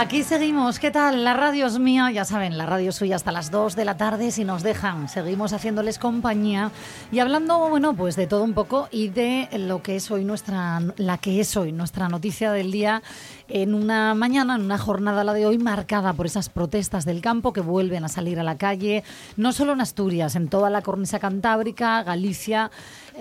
[0.00, 1.24] Aquí seguimos, ¿qué tal?
[1.24, 3.98] La radio es mía, ya saben, la radio es suya hasta las 2 de la
[3.98, 5.10] tarde si nos dejan.
[5.10, 6.70] Seguimos haciéndoles compañía
[7.12, 10.80] y hablando, bueno, pues de todo un poco y de lo que es hoy nuestra,
[10.96, 13.02] la que es hoy nuestra noticia del día
[13.50, 17.52] en una mañana, en una jornada la de hoy marcada por esas protestas del campo
[17.52, 19.04] que vuelven a salir a la calle,
[19.36, 22.70] no solo en Asturias, en toda la cornisa cantábrica, Galicia,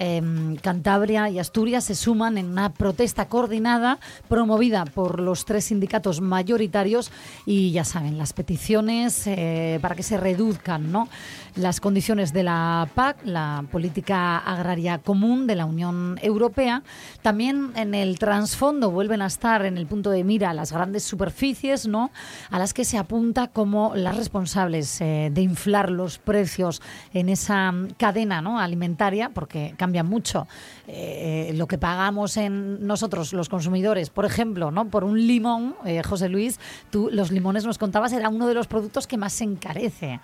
[0.02, 4.00] Em, Cantabria y Asturias se suman en una protesta coordinada
[4.30, 7.12] promovida por los tres sindicatos mayoritarios
[7.46, 11.10] y ya saben, las peticiones eh, para que se reduzcan ¿no?
[11.56, 16.84] Las condiciones de la PAC, la Política Agraria Común de la Unión Europea.
[17.22, 21.88] También en el trasfondo vuelven a estar en el punto de mira las grandes superficies,
[21.88, 22.12] ¿no?
[22.50, 26.82] a las que se apunta como las responsables eh, de inflar los precios
[27.14, 28.60] en esa cadena ¿no?
[28.60, 30.48] alimentaria, porque cambia mucho
[30.88, 34.90] eh, lo que pagamos en nosotros los consumidores, por ejemplo, ¿no?
[34.90, 38.68] por un limón, eh, José Luis, tú los limones nos contabas era uno de los
[38.68, 40.20] productos que más se encarece.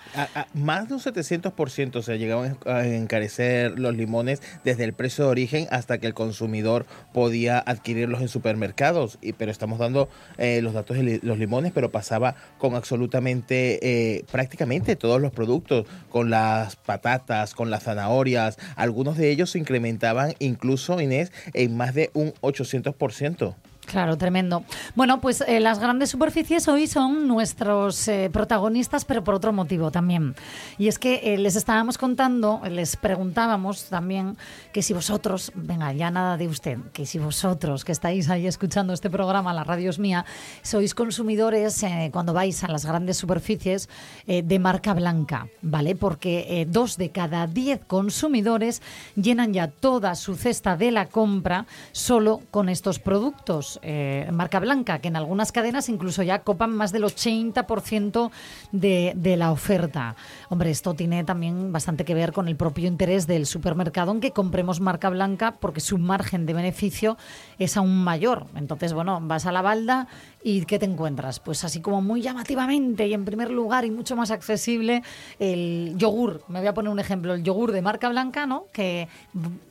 [0.53, 5.67] más de un 700% se llegaban a encarecer los limones desde el precio de origen
[5.71, 9.17] hasta que el consumidor podía adquirirlos en supermercados.
[9.21, 14.95] Y, pero estamos dando eh, los datos de los limones, pero pasaba con absolutamente prácticamente
[14.95, 21.31] todos los productos, con las patatas, con las zanahorias, algunos de ellos incrementaban incluso, Inés,
[21.53, 23.55] en más de un 800%.
[23.85, 24.63] Claro, tremendo.
[24.95, 29.91] Bueno, pues eh, las grandes superficies hoy son nuestros eh, protagonistas, pero por otro motivo
[29.91, 30.35] también.
[30.77, 34.37] Y es que eh, les estábamos contando, les preguntábamos también
[34.73, 38.91] que si vosotros, venga, ya nada de usted, que si vosotros que estáis ahí escuchando
[38.91, 40.25] este programa, la radio es mía,
[40.63, 43.87] sois consumidores cuando vais a las grandes superficies
[44.25, 45.95] de marca blanca, ¿vale?
[45.95, 48.81] Porque dos de cada diez consumidores
[49.15, 53.74] llenan ya toda su cesta de la compra solo con estos productos.
[53.81, 58.31] Eh, marca blanca, que en algunas cadenas incluso ya copan más del 80%
[58.71, 60.15] de, de la oferta.
[60.49, 64.31] Hombre, esto tiene también bastante que ver con el propio interés del supermercado en que
[64.31, 67.17] compremos marca blanca porque su margen de beneficio
[67.59, 68.47] es aún mayor.
[68.55, 70.07] Entonces, bueno, vas a la balda
[70.47, 71.39] y ¿qué te encuentras?
[71.39, 75.01] Pues así como muy llamativamente y en primer lugar y mucho más accesible
[75.39, 76.43] el yogur.
[76.49, 78.67] Me voy a poner un ejemplo, el yogur de marca blanca, ¿no?
[78.71, 79.07] Que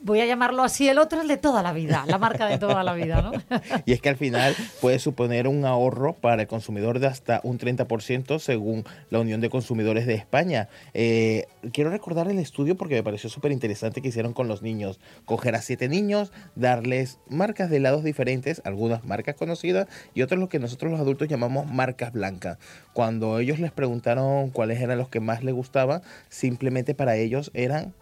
[0.01, 2.83] voy a llamarlo así, el otro es de toda la vida, la marca de toda
[2.83, 3.31] la vida, ¿no?
[3.85, 7.57] y es que al final puede suponer un ahorro para el consumidor de hasta un
[7.57, 10.67] 30% según la Unión de Consumidores de España.
[10.93, 14.99] Eh, quiero recordar el estudio porque me pareció súper interesante que hicieron con los niños.
[15.23, 20.49] Coger a siete niños, darles marcas de helados diferentes, algunas marcas conocidas y otras lo
[20.49, 22.57] que nosotros los adultos llamamos marcas blancas.
[22.93, 27.93] Cuando ellos les preguntaron cuáles eran los que más les gustaban, simplemente para ellos eran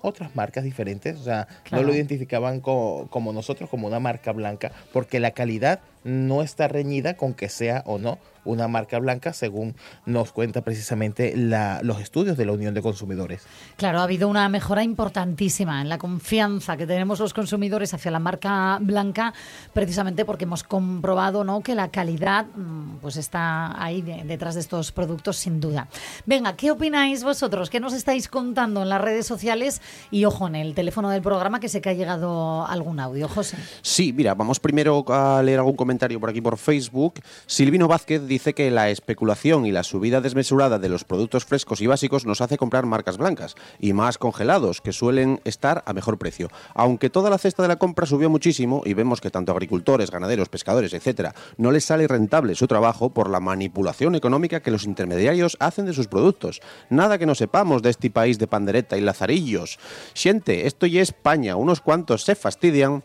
[0.00, 5.20] otras marcas diferentes, o sea, no lo identificaban como nosotros, como una marca blanca, porque
[5.20, 10.32] la calidad no está reñida con que sea o no una marca blanca, según nos
[10.32, 13.42] cuenta precisamente los estudios de la Unión de Consumidores.
[13.76, 18.18] Claro, ha habido una mejora importantísima en la confianza que tenemos los consumidores hacia la
[18.18, 19.32] marca blanca,
[19.72, 21.60] precisamente porque hemos comprobado ¿no?
[21.60, 25.88] que la calidad mm, pues está ahí detrás de estos productos, sin duda.
[26.26, 27.70] Venga, ¿qué opináis vosotros?
[27.70, 29.80] ¿Qué nos estáis contando en las redes sociales?
[30.10, 33.28] Y ojo, en el teléfono del programa que sé que ha llegado algún audio.
[33.28, 33.56] José.
[33.82, 37.20] Sí, mira, vamos primero a leer algún comentario comentario por aquí por Facebook.
[37.46, 41.86] Silvino Vázquez dice que la especulación y la subida desmesurada de los productos frescos y
[41.86, 46.48] básicos nos hace comprar marcas blancas y más congelados, que suelen estar a mejor precio.
[46.74, 50.48] Aunque toda la cesta de la compra subió muchísimo y vemos que tanto agricultores, ganaderos,
[50.48, 55.58] pescadores, etcétera, no les sale rentable su trabajo por la manipulación económica que los intermediarios
[55.60, 56.62] hacen de sus productos.
[56.88, 59.78] Nada que no sepamos de este país de pandereta y lazarillos.
[60.14, 63.04] Siente, esto ya España, unos cuantos se fastidian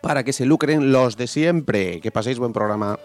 [0.00, 2.00] para que se lucren los de siempre.
[2.00, 2.98] Que paséis buen programa.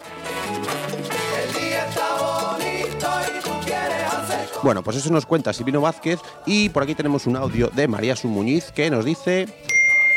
[4.64, 8.16] Bueno, pues eso nos cuenta Silvino Vázquez y por aquí tenemos un audio de María
[8.16, 9.73] Sumuñiz que nos dice...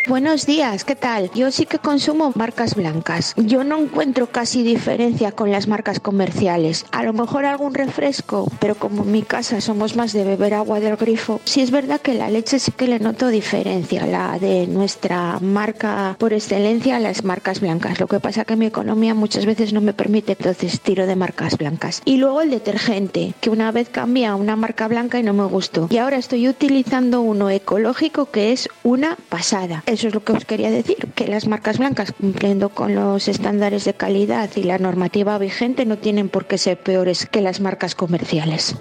[0.09, 1.33] Buenos días, ¿qué tal?
[1.35, 3.35] Yo sí que consumo marcas blancas.
[3.37, 6.87] Yo no encuentro casi diferencia con las marcas comerciales.
[6.93, 10.79] A lo mejor algún refresco, pero como en mi casa somos más de beber agua
[10.79, 14.69] del grifo, sí es verdad que la leche sí que le noto diferencia, la de
[14.69, 17.99] nuestra marca por excelencia, las marcas blancas.
[17.99, 21.59] Lo que pasa que mi economía muchas veces no me permite, entonces tiro de marcas
[21.59, 22.01] blancas.
[22.05, 25.89] Y luego el detergente, que una vez cambia una marca blanca y no me gustó.
[25.91, 29.83] Y ahora estoy utilizando uno ecológico que es una pasada.
[29.97, 33.87] Eso es lo que os quería decir, que las marcas blancas cumpliendo con los estándares
[33.87, 37.95] de calidad y la normativa vigente no tienen por qué ser peores que las marcas
[37.95, 38.77] comerciales.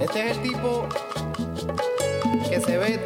[0.00, 0.88] Este es el tipo
[2.50, 2.98] que se ve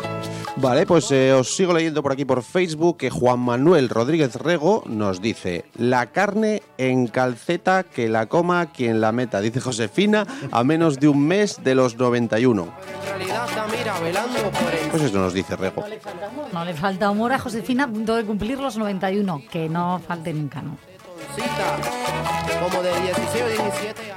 [0.58, 4.82] Vale, pues eh, os sigo leyendo por aquí por Facebook que Juan Manuel Rodríguez Rego
[4.86, 10.64] nos dice, la carne en calceta que la coma quien la meta, dice Josefina, a
[10.64, 12.62] menos de un mes de los 91.
[12.62, 15.84] en realidad está, mira, velando por el Pues eso nos dice Rego.
[16.52, 20.32] No le falta humor a Josefina a punto de cumplir los 91, que no falte
[20.32, 20.78] nunca, ¿no?
[21.36, 21.78] cita
[22.62, 23.65] como de 16 o 17 años.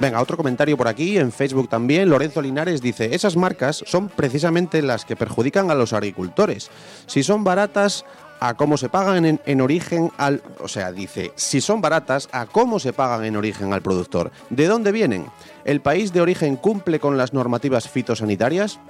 [0.00, 2.08] Venga, otro comentario por aquí, en Facebook también.
[2.08, 6.70] Lorenzo Linares dice, esas marcas son precisamente las que perjudican a los agricultores.
[7.06, 8.06] Si son baratas,
[8.40, 10.42] a cómo se pagan en, en origen al...
[10.60, 14.32] O sea, dice, si son baratas, a cómo se pagan en origen al productor.
[14.48, 15.26] ¿De dónde vienen?
[15.66, 18.80] ¿El país de origen cumple con las normativas fitosanitarias?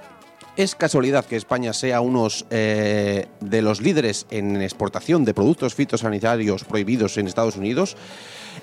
[0.55, 3.27] ¿Es casualidad que España sea uno de
[3.61, 7.95] los líderes en exportación de productos fitosanitarios prohibidos en Estados Unidos?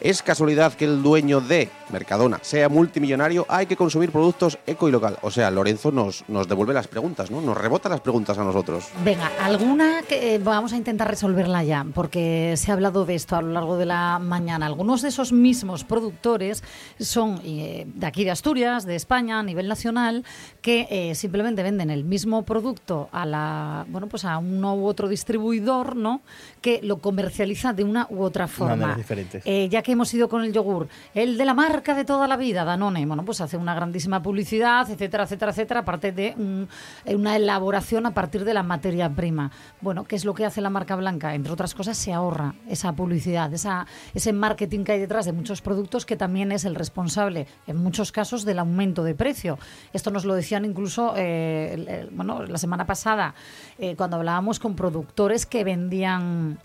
[0.01, 3.45] ¿Es casualidad que el dueño de Mercadona sea multimillonario?
[3.49, 5.19] Hay que consumir productos eco y local.
[5.23, 7.41] O sea, Lorenzo nos, nos devuelve las preguntas, ¿no?
[7.41, 8.87] Nos rebota las preguntas a nosotros.
[9.05, 13.35] Venga, alguna que eh, vamos a intentar resolverla ya, porque se ha hablado de esto
[13.35, 14.67] a lo largo de la mañana.
[14.67, 16.63] Algunos de esos mismos productores
[17.01, 20.25] son eh, de aquí de Asturias, de España, a nivel nacional,
[20.63, 25.09] que eh, simplemente venden el mismo producto a la, bueno, pues a uno u otro
[25.09, 26.21] distribuidor, ¿no?
[26.61, 28.95] Que lo comercializa de una u otra forma.
[28.97, 29.43] Diferentes.
[29.47, 32.37] Eh, ya que hemos ido con el yogur, el de la marca de toda la
[32.37, 36.69] vida, Danone, bueno, pues hace una grandísima publicidad, etcétera, etcétera, etcétera, aparte de un-
[37.05, 39.51] eh, una elaboración a partir de la materia prima.
[39.81, 41.35] Bueno, ¿qué es lo que hace la marca blanca?
[41.35, 45.63] Entre otras cosas, se ahorra esa publicidad, esa, ese marketing que hay detrás de muchos
[45.63, 49.59] productos que también es el responsable, en muchos casos, del aumento de precio.
[49.93, 53.35] Esto nos lo decían incluso, eh, el- el- bueno, la semana pasada,
[53.79, 56.58] eh, cuando hablábamos con productores que vendían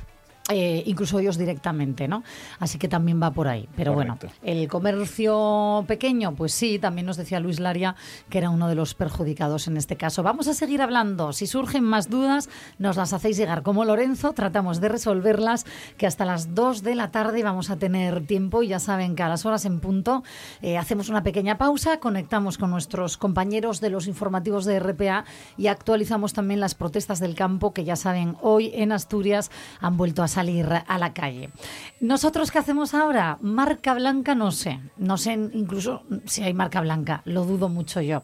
[0.50, 2.24] eh, incluso ellos directamente, ¿no?
[2.60, 3.69] Así que también va por ahí.
[3.78, 4.28] Pero Correcto.
[4.28, 7.95] bueno, el comercio pequeño, pues sí, también nos decía Luis Laria
[8.30, 10.22] que era uno de los perjudicados en este caso.
[10.22, 11.31] Vamos a seguir hablando.
[11.31, 13.63] Si surgen más dudas, nos las hacéis llegar.
[13.63, 15.66] Como Lorenzo, tratamos de resolverlas,
[15.98, 19.24] que hasta las 2 de la tarde vamos a tener tiempo y ya saben que
[19.24, 20.24] a las horas en punto
[20.62, 25.24] eh, hacemos una pequeña pausa, conectamos con nuestros compañeros de los informativos de RPA
[25.57, 30.22] y actualizamos también las protestas del campo que ya saben hoy en Asturias han vuelto
[30.24, 31.52] a salir a la calle.
[32.00, 33.38] Nosotros qué hacemos ahora?
[33.42, 38.24] Marca blanca no sé, no sé incluso si hay marca blanca, lo dudo mucho yo,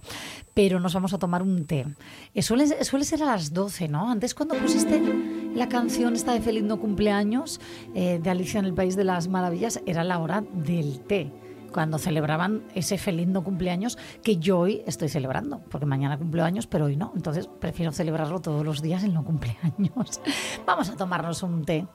[0.54, 1.86] pero nos vamos a tomar un té.
[2.34, 2.68] Eh, suele,
[3.06, 4.10] ser a las 12, ¿no?
[4.10, 5.02] Antes cuando pusiste
[5.54, 7.62] la canción esta de Feliz no cumpleaños
[7.94, 11.32] eh, de Alicia en el País de las Maravillas, era la hora del té
[11.70, 16.86] cuando celebraban ese feliz no cumpleaños que yo hoy estoy celebrando, porque mañana cumpleaños, pero
[16.86, 17.14] hoy no.
[17.16, 20.22] Entonces prefiero celebrarlo todos los días el no cumpleaños.
[20.66, 21.86] Vamos a tomarnos un té.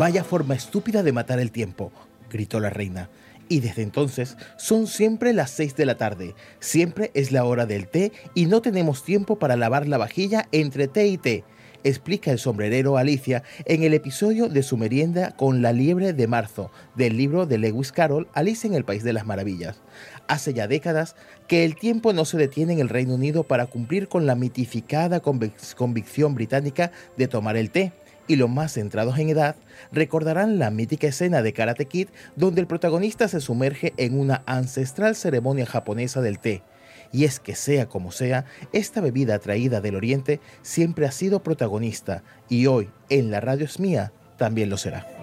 [0.00, 1.92] Vaya forma estúpida de matar el tiempo,
[2.30, 3.10] gritó la reina.
[3.50, 7.86] Y desde entonces son siempre las seis de la tarde, siempre es la hora del
[7.86, 11.44] té y no tenemos tiempo para lavar la vajilla entre té y té,
[11.84, 16.70] explica el sombrerero Alicia en el episodio de su merienda con la liebre de marzo
[16.94, 19.82] del libro de Lewis Carroll Alice en el País de las Maravillas.
[20.28, 21.14] Hace ya décadas
[21.46, 25.20] que el tiempo no se detiene en el Reino Unido para cumplir con la mitificada
[25.20, 27.92] convic- convicción británica de tomar el té
[28.30, 29.56] y los más centrados en edad
[29.90, 35.16] recordarán la mítica escena de Karate Kid donde el protagonista se sumerge en una ancestral
[35.16, 36.62] ceremonia japonesa del té.
[37.10, 42.22] Y es que sea como sea, esta bebida traída del oriente siempre ha sido protagonista
[42.48, 45.19] y hoy en la radio es mía también lo será.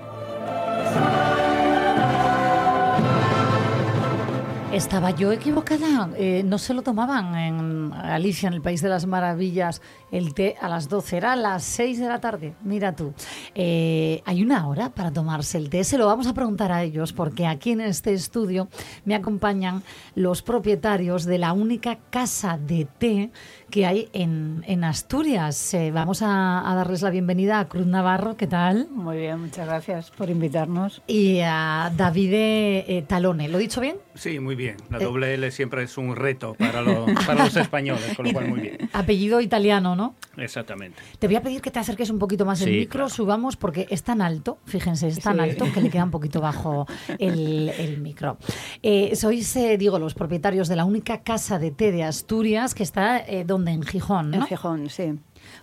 [4.73, 6.09] Estaba yo equivocada.
[6.17, 9.81] Eh, no se lo tomaban en Alicia, en el País de las Maravillas,
[10.11, 11.17] el té a las 12.
[11.17, 12.53] Era a las 6 de la tarde.
[12.63, 13.13] Mira tú.
[13.55, 15.85] Eh, hay una hora para tomarse el té.
[15.85, 18.67] Se lo vamos a preguntar a ellos porque aquí en este estudio
[19.05, 19.83] me acompañan
[20.15, 23.31] los propietarios de la única casa de té
[23.71, 25.73] que hay en, en Asturias.
[25.73, 28.35] Eh, vamos a, a darles la bienvenida a Cruz Navarro.
[28.35, 28.89] ¿Qué tal?
[28.91, 31.01] Muy bien, muchas gracias por invitarnos.
[31.07, 33.47] Y a David eh, Talone.
[33.47, 33.95] ¿Lo he dicho bien?
[34.13, 34.56] Sí, muy bien.
[34.89, 38.47] La doble L siempre es un reto para, lo- para los españoles, con lo cual
[38.49, 38.77] muy bien.
[38.93, 40.15] Apellido italiano, ¿no?
[40.37, 40.99] Exactamente.
[41.19, 43.09] Te voy a pedir que te acerques un poquito más el Sí, micro, claro.
[43.09, 45.41] subamos, porque es tan alto, fíjense, es tan Sí.
[45.41, 46.87] alto que le queda un poquito bajo
[47.19, 48.37] el, el micro.
[48.83, 52.83] Eh, sois, eh, digo, los propietarios de la única casa de té de Asturias que
[52.83, 53.71] está, eh, ¿dónde?
[53.71, 54.45] En Gijón, En ¿no?
[54.47, 55.13] Gijón, sí.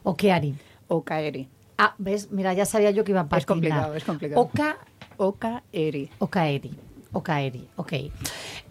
[0.03, 0.55] ¿O qué Ari?
[0.89, 1.49] O Kaeri.
[1.79, 3.41] Ah, ves, mira, ya sabía yo que iba a patinar.
[3.41, 4.41] Es complicado, es complicado.
[4.41, 4.77] Oca,
[5.17, 6.11] O Kaeri.
[6.19, 6.71] Okaeri.
[7.13, 7.93] Okaeri, ok.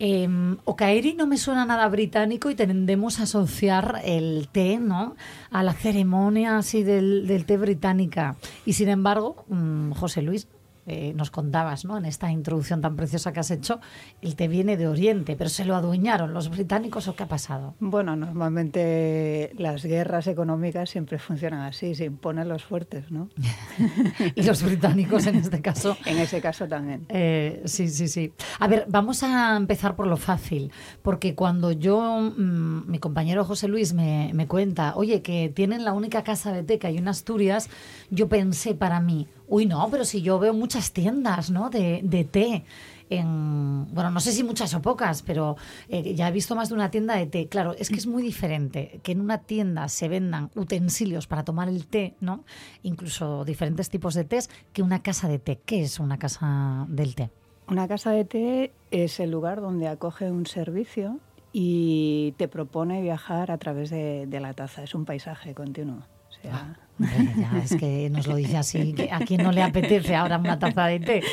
[0.06, 0.28] Eh,
[0.66, 5.16] Okaeri no me suena nada británico y tendemos a asociar el té, ¿no?
[5.50, 8.36] A la ceremonia así del, del té británica.
[8.66, 10.50] Y sin embargo, mm, José Luis,
[10.86, 11.98] eh, nos contabas, ¿no?
[11.98, 13.80] En esta introducción tan preciosa que has hecho,
[14.22, 17.76] el té viene de Oriente, pero se lo adueñaron los británicos o qué ha pasado?
[17.80, 23.30] Bueno, normalmente las guerras económicas siempre funcionan así, se imponen los fuertes, ¿no?
[24.36, 27.06] Y los británicos en este caso En ese caso también.
[27.10, 28.34] Eh, sí, sí, sí.
[28.60, 30.72] A ver, vamos a empezar por lo fácil,
[31.02, 35.94] porque cuando yo, mm, mi compañero José Luis me, me cuenta, oye, que tienen la
[35.94, 37.70] única casa de té que hay en Asturias,
[38.10, 41.70] yo pensé para mí, uy, no, pero si yo veo muchas tiendas, ¿no?
[41.70, 42.64] De, de té.
[43.10, 45.56] En, bueno, no sé si muchas o pocas, pero
[45.88, 47.48] eh, ya he visto más de una tienda de té.
[47.48, 51.68] Claro, es que es muy diferente que en una tienda se vendan utensilios para tomar
[51.68, 52.44] el té, ¿no?
[52.82, 55.60] Incluso diferentes tipos de tés, que una casa de té.
[55.64, 57.30] ¿Qué es una casa del té?
[57.68, 61.20] Una casa de té es el lugar donde acoge un servicio
[61.52, 64.82] y te propone viajar a través de, de la taza.
[64.84, 66.00] Es un paisaje continuo.
[66.30, 69.62] O sea, Hombre, ya, es que nos lo dice así, que a quien no le
[69.64, 71.24] apetece ahora una taza de té.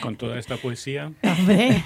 [0.00, 1.82] Con toda esta poesía, Hombre,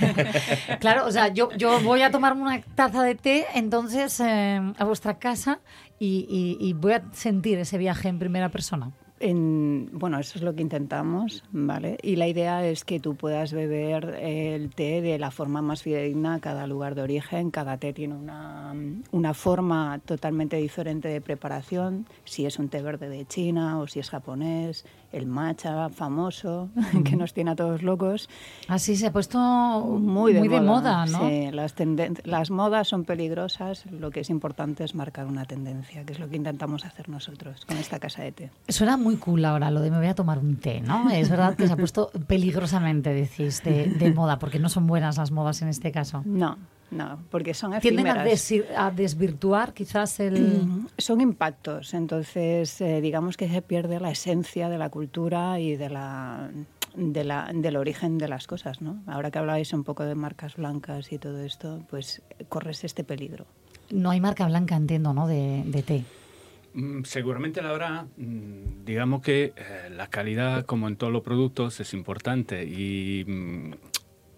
[0.81, 4.85] claro, o sea, yo, yo voy a tomarme una taza de té, entonces eh, a
[4.85, 5.61] vuestra casa
[5.99, 8.91] y, y- y voy a sentir ese viaje en primera persona.
[9.23, 11.97] En- bueno, eso es lo que intentamos, ¿vale?
[12.03, 16.35] Y la idea es que tú puedas beber el té de la forma más fidedigna
[16.35, 17.51] a cada lugar de origen.
[17.51, 18.75] Cada té tiene una,
[19.13, 24.01] una forma totalmente diferente de preparación, si es un té verde de China o si
[24.01, 26.71] es japonés, el matcha famoso,
[27.05, 28.29] que nos tiene a todos locos.
[28.69, 31.29] Así se ha puesto Muy de, moda, ¿no?
[31.29, 31.75] Sí, las,
[32.25, 36.29] las modas son peligrosas, lo que es importante es marcar una tendencia, que es lo
[36.29, 38.51] que intentamos hacer nosotros con esta casa de té.
[38.69, 41.11] Suena muy cool ahora lo de me voy a tomar un té, ¿no?
[41.11, 45.17] Es verdad que se ha puesto peligrosamente, decís, de, de moda, porque no son buenas
[45.17, 46.23] las modas en este caso.
[46.25, 46.59] No,
[46.91, 48.79] no, porque son Tienden a, efímeras.
[48.79, 50.63] a desvirtuar quizás el...
[50.65, 55.77] Mm, Son impactos, entonces eh, digamos que se pierde la esencia de la cultura y
[55.77, 56.51] de la,
[56.95, 59.03] de la, del origen de las cosas, ¿no?
[59.07, 63.47] Ahora que hablabais un poco de marcas blancas y todo esto, pues corres este peligro.
[63.91, 65.27] No hay marca blanca, entiendo, ¿no?
[65.27, 66.05] De, de té.
[66.75, 71.81] Mm, seguramente la hora, mm, digamos que eh, la calidad, como en todos los productos,
[71.81, 73.73] es importante y mm,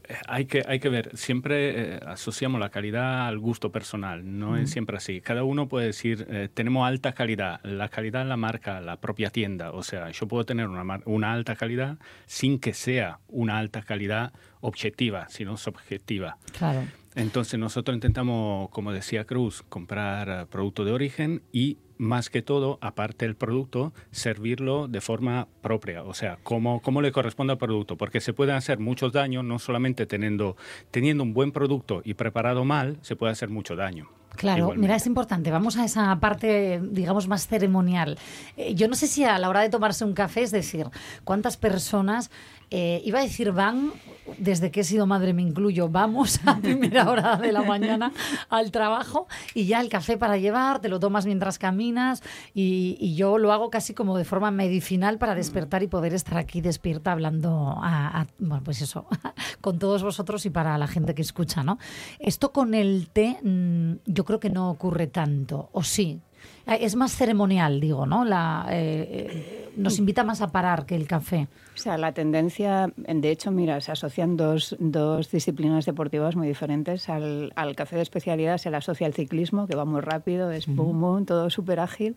[0.08, 4.56] eh, hay que, hay que ver, siempre eh, asociamos la calidad al gusto personal, no
[4.56, 5.20] es siempre así.
[5.20, 9.30] Cada uno puede decir, eh, tenemos alta calidad, la calidad en la marca, la propia
[9.30, 13.82] tienda, o sea, yo puedo tener una, una alta calidad sin que sea una alta
[13.82, 16.38] calidad objetiva, sino subjetiva.
[16.56, 16.84] Claro.
[17.14, 22.78] Entonces nosotros intentamos, como decía Cruz, comprar eh, producto de origen y más que todo,
[22.80, 27.96] aparte del producto, servirlo de forma propia, o sea, como, como le corresponde al producto,
[27.96, 30.56] porque se pueden hacer muchos daños, no solamente teniendo,
[30.90, 34.08] teniendo un buen producto y preparado mal, se puede hacer mucho daño.
[34.36, 34.80] Claro, Igualmente.
[34.80, 35.50] mira, es importante.
[35.50, 38.18] Vamos a esa parte, digamos, más ceremonial.
[38.56, 40.86] Eh, yo no sé si a la hora de tomarse un café, es decir,
[41.24, 42.30] cuántas personas,
[42.70, 43.92] eh, iba a decir van,
[44.38, 48.10] desde que he sido madre me incluyo, vamos a primera hora de la mañana
[48.48, 52.22] al trabajo y ya el café para llevar, te lo tomas mientras caminas
[52.54, 56.38] y, y yo lo hago casi como de forma medicinal para despertar y poder estar
[56.38, 59.06] aquí despierta hablando a, a- bueno, pues eso,
[59.60, 61.78] con todos vosotros y para la gente que escucha, ¿no?
[62.18, 63.92] Esto con el té, mm,
[64.24, 66.18] yo creo que no ocurre tanto, o sí.
[66.66, 68.24] Eh, Es más ceremonial, digo, ¿no?
[68.24, 71.46] La, eh, eh, nos invita más a parar que el café.
[71.74, 77.10] O sea, la tendencia, de hecho, mira, se asocian dos, dos disciplinas deportivas muy diferentes.
[77.10, 80.66] Al, al café de especialidad se le asocia el ciclismo, que va muy rápido, es
[80.66, 82.16] boom, boom, todo súper ágil.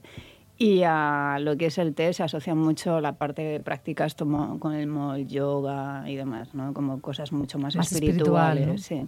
[0.60, 4.60] Y a lo que es el té se asocia mucho la parte de prácticas como,
[4.60, 6.74] con el, yoga y demás, ¿no?
[6.74, 8.82] Como cosas mucho más, Más espiritual, espirituales.
[8.82, 9.06] sí.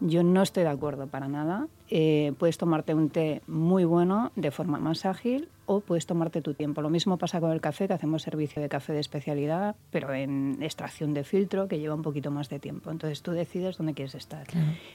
[0.00, 1.68] Yo no estoy de acuerdo para nada.
[1.90, 6.54] Eh, puedes tomarte un té muy bueno de forma más ágil o puedes tomarte tu
[6.54, 6.80] tiempo.
[6.80, 10.58] Lo mismo pasa con el café, que hacemos servicio de café de especialidad, pero en
[10.62, 12.90] extracción de filtro, que lleva un poquito más de tiempo.
[12.90, 14.46] Entonces tú decides dónde quieres estar.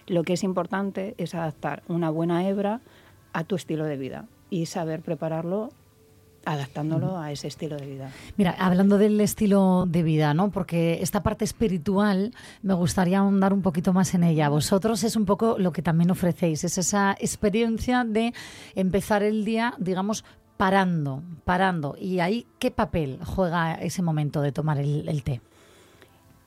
[0.08, 2.82] Lo que es importante es adaptar una buena hebra
[3.32, 5.70] a tu estilo de vida y saber prepararlo
[6.46, 8.12] adaptándolo a ese estilo de vida.
[8.38, 10.52] Mira, hablando del estilo de vida, ¿no?
[10.52, 14.50] Porque esta parte espiritual me gustaría ahondar un poquito más en ella.
[14.50, 18.34] Vosotros es un poco lo que también ofrecéis, es esa experiencia de
[18.76, 20.24] empezar el día, digamos,
[20.58, 21.96] parando, parando.
[22.00, 25.42] ¿Y ahí qué papel juega ese momento de tomar el, té?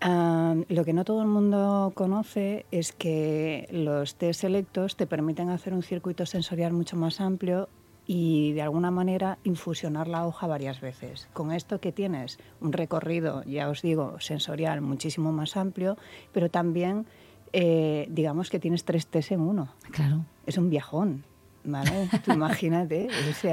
[0.00, 5.50] Ah, lo que no todo el mundo conoce es que los té selectos te permiten
[5.50, 7.68] hacer un circuito sensorial mucho más amplio
[8.08, 11.28] y de alguna manera infusionar la hoja varias veces.
[11.34, 15.98] Con esto que tienes un recorrido, ya os digo, sensorial muchísimo más amplio,
[16.32, 17.06] pero también
[17.52, 19.74] eh, digamos que tienes tres tés en uno.
[19.92, 20.24] Claro.
[20.46, 21.24] Es un viajón.
[21.68, 22.08] ¿Vale?
[22.26, 23.08] imagínate.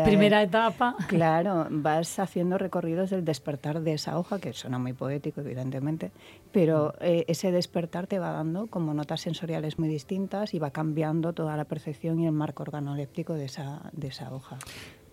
[0.05, 0.95] Primera etapa.
[1.07, 6.12] Claro, vas haciendo recorridos del despertar de esa hoja, que suena muy poético, evidentemente,
[6.53, 11.34] pero eh, ese despertar te va dando como notas sensoriales muy distintas y va cambiando
[11.34, 14.57] toda la percepción y el marco organoléptico de esa, de esa hoja.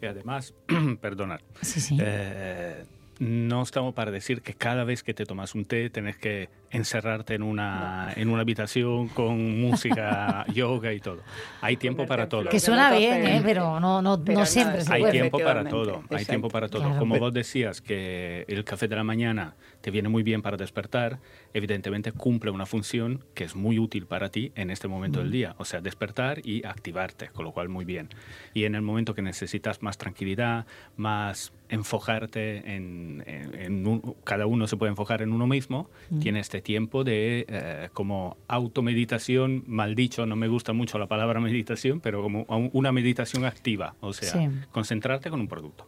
[0.00, 0.54] Y además,
[1.00, 1.98] perdonad, sí, sí.
[2.00, 2.84] Eh,
[3.18, 7.34] no estamos para decir que cada vez que te tomas un té tenés que encerrarte
[7.34, 11.20] en una, en una habitación con música, yoga y todo.
[11.60, 12.48] Hay tiempo para todo.
[12.48, 13.42] Que suena bien, ¿eh?
[13.44, 15.12] pero no, no, no siempre se Hay puede.
[15.12, 16.82] tiempo para todo, hay tiempo para todo.
[16.82, 16.98] Claro.
[16.98, 21.18] Como vos decías que el café de la mañana te viene muy bien para despertar,
[21.54, 25.54] evidentemente cumple una función que es muy útil para ti en este momento del día,
[25.58, 28.08] o sea, despertar y activarte, con lo cual muy bien.
[28.54, 34.46] Y en el momento que necesitas más tranquilidad, más enfocarte en, en, en un- cada
[34.46, 39.94] uno se puede enfocar en uno mismo, tiene este tiempo de eh, como automeditación, mal
[39.94, 44.12] dicho, no me gusta mucho la palabra meditación, pero como un- una meditación activa, o
[44.12, 44.48] sea, Sí.
[44.70, 45.86] concentrarte con un producto.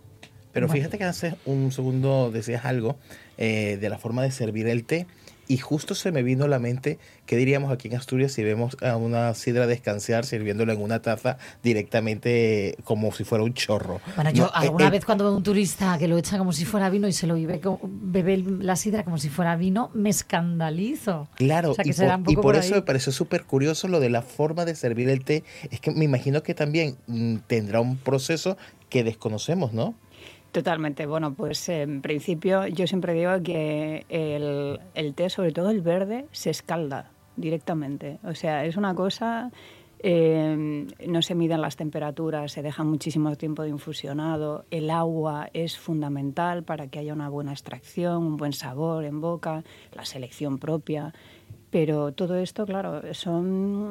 [0.52, 2.96] Pero fíjate que hace un segundo decías algo
[3.38, 5.06] eh, de la forma de servir el té
[5.48, 8.76] y justo se me vino a la mente qué diríamos aquí en Asturias si vemos
[8.82, 14.00] a una sidra descansar sirviéndolo en una taza directamente como si fuera un chorro.
[14.14, 16.52] Bueno, yo No, eh, alguna eh, vez cuando veo un turista que lo echa como
[16.52, 20.10] si fuera vino y se lo bebe, bebe la sidra como si fuera vino, me
[20.10, 21.28] escandalizo.
[21.36, 23.44] Claro, O sea, que y, por, un y poco por por eso me pareció súper
[23.44, 25.44] curioso lo de la forma de servir el té.
[25.70, 28.56] Es que me imagino que también mm, tendrá un proceso
[28.88, 29.94] que desconocemos, ¿no?
[30.54, 31.04] Totalmente.
[31.06, 36.26] Bueno, pues en principio yo siempre digo que el, el té, sobre todo el verde,
[36.30, 38.20] se escalda directamente.
[38.22, 39.50] O sea, es una cosa,
[39.98, 45.76] eh, no se miden las temperaturas, se deja muchísimo tiempo de infusionado, el agua es
[45.76, 51.12] fundamental para que haya una buena extracción, un buen sabor en boca, la selección propia.
[51.70, 53.90] Pero todo esto, claro, son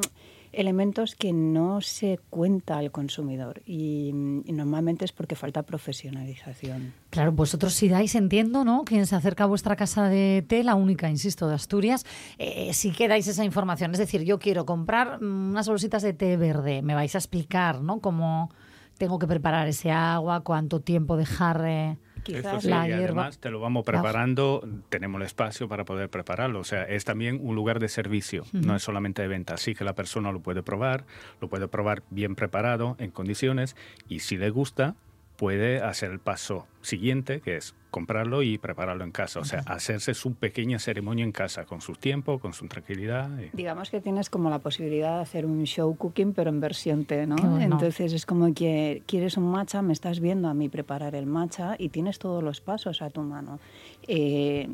[0.56, 6.92] elementos que no se cuenta al consumidor y, normalmente es porque falta profesionalización.
[7.10, 8.84] Claro, vosotros si dais, entiendo, ¿no?
[8.84, 12.04] Quien se acerca a vuestra casa de té, la única, insisto, de Asturias,
[12.38, 13.92] eh, sí que dais esa información.
[13.92, 18.00] Es decir, yo quiero comprar unas bolsitas de té verde, me vais a explicar, ¿no?
[18.00, 18.50] Cómo
[18.98, 21.64] tengo que preparar ese agua, cuánto tiempo dejar...
[21.66, 25.68] eh, Eso Quizás sí, la y hierba- además te lo vamos preparando, tenemos el espacio
[25.68, 26.60] para poder prepararlo.
[26.60, 29.54] O sea, es también un lugar de servicio, no es solamente de venta.
[29.54, 31.04] Así que la persona lo puede probar,
[31.40, 33.76] lo puede probar bien preparado, en condiciones,
[34.08, 34.94] y si le gusta,
[35.44, 39.40] puede hacer el paso siguiente, que es comprarlo y prepararlo en casa.
[39.40, 43.28] O sea, hacerse su pequeña ceremonia en casa, con su tiempo, con su tranquilidad.
[43.38, 47.04] y- Digamos que tienes como la posibilidad de hacer un show cooking, pero en versión
[47.04, 47.36] té, ¿no?
[47.36, 47.60] Bueno.
[47.76, 51.76] Entonces es como que quieres un matcha, me estás viendo a mí preparar el matcha
[51.78, 53.60] y tienes todos los pasos a tu mano.
[54.08, 54.66] Eh,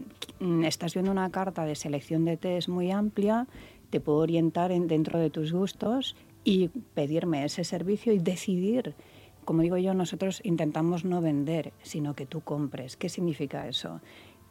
[0.65, 3.49] estás viendo una carta de selección de tés muy amplia,
[3.91, 8.95] te puedo orientar en- dentro de tus gustos y pedirme ese servicio y decidir.
[9.51, 12.97] Como digo yo, nosotros intentamos no vender, sino que tú compres.
[12.97, 14.01] ¿Qué significa eso?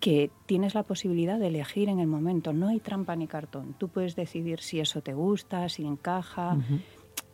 [0.01, 2.51] que tienes la posibilidad de elegir en el momento.
[2.51, 3.75] No hay trampa ni cartón.
[3.77, 6.57] Tú puedes decidir si eso te gusta, si encaja.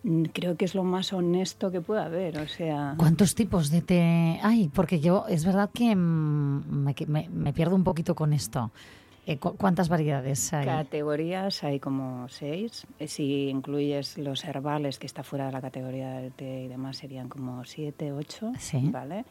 [0.03, 2.37] Mm, Creo que es lo más honesto que puede haber.
[2.39, 4.69] O sea, ¿Cuántos tipos de té hay?
[4.69, 8.71] Porque yo, es verdad que mm, me, me- me pierdo un poquito con esto.
[9.27, 10.65] Eh, cu- ¿Cuántas variedades hay?
[10.65, 12.85] categorías hay como seis.
[12.99, 16.97] Eh, Si incluyes los herbales, que está fuera de la categoría del té y demás,
[16.97, 18.51] serían como siete, ocho.
[18.59, 18.89] Sí.
[18.91, 19.25] ¿Vale?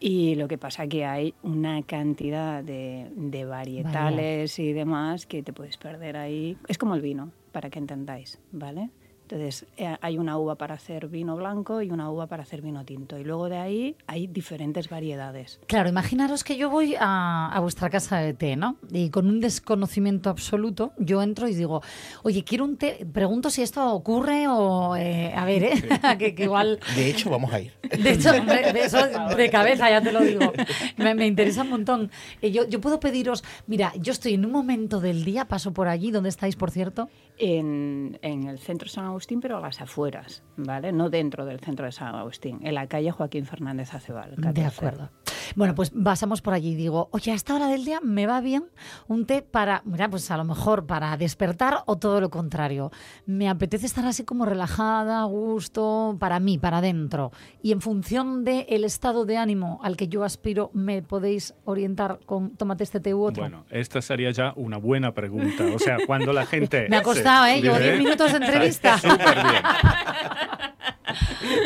[0.00, 5.52] Y lo que pasa que hay una cantidad de, de varietales y demás que te
[5.52, 6.56] puedes perder ahí.
[6.68, 8.90] Es como el vino, para que entendáis, ¿vale?
[9.24, 12.84] Entonces, eh, hay una uva para hacer vino blanco y una uva para hacer vino
[12.84, 13.18] tinto.
[13.18, 15.60] Y luego de ahí hay diferentes variedades.
[15.66, 18.76] Claro, imaginaros que yo voy a, a vuestra casa de té, ¿no?
[18.92, 21.80] Y con un desconocimiento absoluto, yo entro y digo,
[22.22, 23.06] oye, quiero un té.
[23.12, 24.94] Pregunto si esto ocurre o.
[24.94, 25.72] eh, a ver, ¿eh?
[26.18, 26.78] que, que igual.
[26.94, 27.72] De hecho, vamos a ir.
[27.98, 28.98] De hecho, hombre, de eso
[29.36, 30.52] de cabeza, ya te lo digo.
[30.98, 32.10] Me, me interesa un montón.
[32.42, 35.88] Eh, Yo, yo puedo pediros, mira, yo estoy en un momento del día, paso por
[35.88, 37.08] allí, ¿dónde estáis, por cierto?
[37.38, 40.92] En, en el centro de San Agustín, pero a las afueras, ¿vale?
[40.92, 44.34] No dentro del centro de San Agustín, en la calle Joaquín Fernández Acebal.
[44.36, 44.66] De 14.
[44.66, 45.10] acuerdo.
[45.56, 48.40] Bueno, pues pasamos por allí y digo, oye, a esta hora del día me va
[48.40, 48.64] bien
[49.08, 52.90] un té para, mira, pues a lo mejor para despertar o todo lo contrario.
[53.26, 57.32] Me apetece estar así como relajada, a gusto, para mí, para adentro.
[57.62, 62.56] Y en función del estado de ánimo al que yo aspiro, ¿me podéis orientar con
[62.56, 63.42] tómate este té u otro?
[63.42, 65.64] Bueno, esta sería ya una buena pregunta.
[65.74, 66.88] O sea, cuando la gente...
[66.88, 67.60] Me ha costado, ¿eh?
[67.60, 68.98] Llevo 10 minutos de entrevista.
[68.98, 69.62] Súper bien.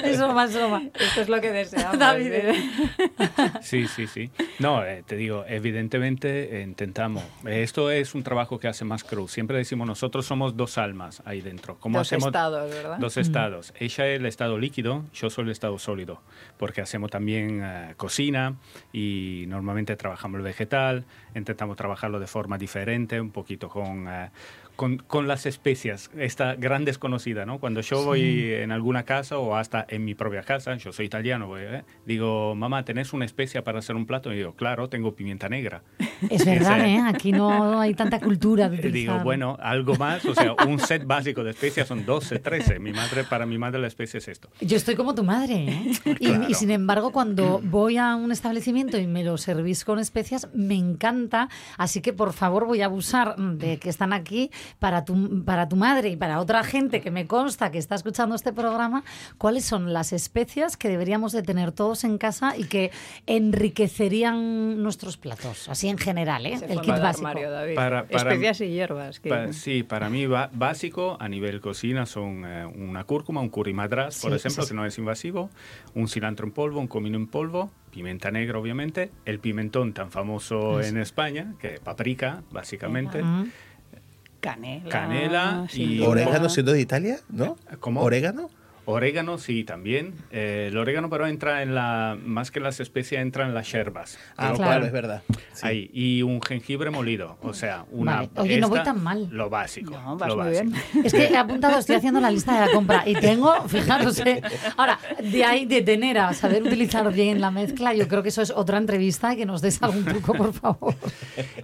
[0.05, 0.83] Es broma, es broma.
[0.99, 1.99] Esto es lo que deseamos.
[1.99, 2.31] David.
[2.33, 2.71] ¿eh?
[3.63, 4.31] Sí, sí, sí.
[4.59, 7.23] No, eh, te digo, evidentemente eh, intentamos.
[7.47, 9.33] Eh, Esto es un trabajo que hace más Cruz.
[9.33, 11.77] Siempre decimos, nosotros somos dos almas ahí dentro.
[11.79, 12.27] ¿Cómo Dos hacemos?
[12.27, 12.99] estados, ¿verdad?
[12.99, 13.73] Dos estados.
[13.79, 16.21] Ella es el estado líquido, yo soy el estado sólido,
[16.57, 18.55] porque hacemos también eh, cocina
[18.93, 24.09] y normalmente trabajamos el vegetal, intentamos trabajarlo de forma diferente, un poquito con...
[24.79, 27.59] con, con las especias, esta gran desconocida, ¿no?
[27.59, 31.59] Cuando yo voy en alguna casa o hasta en mi propia casa, yo soy italiano,
[31.59, 31.83] ¿eh?
[32.07, 34.33] digo, mamá, ¿tenés una especia para hacer un plato?
[34.33, 35.83] Y digo, claro, tengo pimienta negra.
[36.29, 37.01] Es verdad, ¿eh?
[37.07, 41.45] Aquí no hay tanta cultura de Digo, bueno, algo más, o sea, un set básico
[41.45, 42.79] de especias son 12, 13.
[42.79, 44.49] Mi madre, para mi madre la especia es esto.
[44.61, 46.19] Yo estoy como tu madre, ¿eh?
[46.49, 50.75] Y sin embargo, cuando voy a un establecimiento y me lo servís con especias, me
[50.75, 51.49] encanta.
[51.77, 55.77] Así que, por favor, voy a abusar de que están aquí para tu, para tu
[55.77, 59.05] madre y para otra gente que me consta que está escuchando este programa.
[59.37, 62.91] ¿Cuáles son las especias que deberíamos de tener todos en casa y que
[63.27, 65.69] enriquecerían nuestros platos?
[65.69, 66.08] Así en general,
[66.47, 66.57] ¿eh?
[66.59, 67.27] Se El forma kit básico.
[67.27, 67.75] armario, David.
[67.75, 69.21] Para- para- Especias y hierbas.
[69.21, 74.21] que- sí, para mí básico a nivel cocina son eh, una cúrcuma, un curry madras,
[74.21, 74.75] por Sí, ejemplo, sí, sí.
[74.75, 75.51] que no es invasivo,
[75.95, 80.81] un cilantro en polvo, un comino en polvo, pimienta negra, obviamente, el pimentón tan famoso
[80.81, 83.23] en España, que paprika, básicamente.
[84.41, 84.89] Canela.
[84.89, 86.01] Canela y-.
[86.03, 87.57] Orégano siendo de Italia, ¿no?
[87.81, 88.03] ¿Cómo?
[88.03, 88.51] ¿Orégano?
[88.91, 90.15] Orégano, sí, también.
[90.31, 94.19] Eh, el orégano, pero entra en la, más que las especias, entra en las hierbas.
[94.39, 94.87] Ah, Claro.
[94.87, 95.23] es verdad.
[95.53, 95.67] Sí.
[95.67, 98.17] Ahí, y un jengibre molido, o sea, una...
[98.17, 98.31] Vale.
[98.37, 99.29] Oye, no voy tan mal.
[99.31, 99.91] Lo básico.
[99.91, 100.71] No, vas lo muy básico.
[100.95, 101.05] bien.
[101.05, 104.41] Es que he apuntado, estoy haciendo la lista de la compra y tengo, fijaros, eh,
[104.79, 108.41] ahora, de ahí de tener a saber utilizar bien la mezcla, yo creo que eso
[108.41, 110.95] es otra entrevista que nos des algún truco, por favor.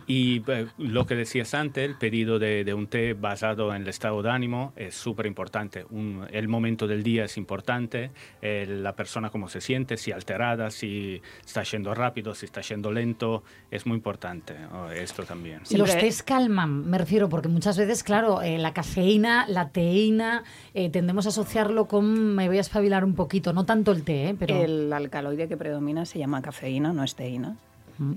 [0.06, 3.88] Y eh, lo que decías antes, el pedido de, de un té basado en el
[3.88, 5.86] estado de ánimo es súper importante.
[6.30, 8.10] El momento del día es importante,
[8.42, 12.90] eh, la persona cómo se siente, si alterada, si está yendo rápido, si está yendo
[12.90, 15.60] lento, es muy importante oh, esto también.
[15.64, 20.44] Si los tés calman, me refiero, porque muchas veces, claro, eh, la cafeína, la teína,
[20.74, 24.30] eh, tendemos a asociarlo con me voy a espabilar un poquito, no tanto el té,
[24.30, 24.54] eh, pero...
[24.62, 27.56] El alcaloide que predomina se llama cafeína, no es teína.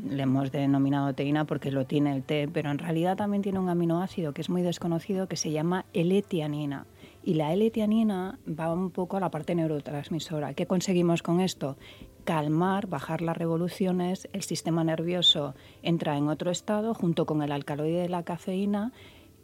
[0.10, 3.69] Le hemos denominado teína porque lo tiene el té, pero en realidad también tiene un
[3.69, 6.86] aminoácido que es muy desconocido que se llama L-tianina.
[7.27, 10.53] Y la L-tianina va un poco a la parte neurotransmisora.
[10.53, 11.75] ¿Qué conseguimos con esto?
[12.23, 18.03] Calmar, bajar las revoluciones, el sistema nervioso entra en otro estado junto con el alcaloide
[18.03, 18.93] de la cafeína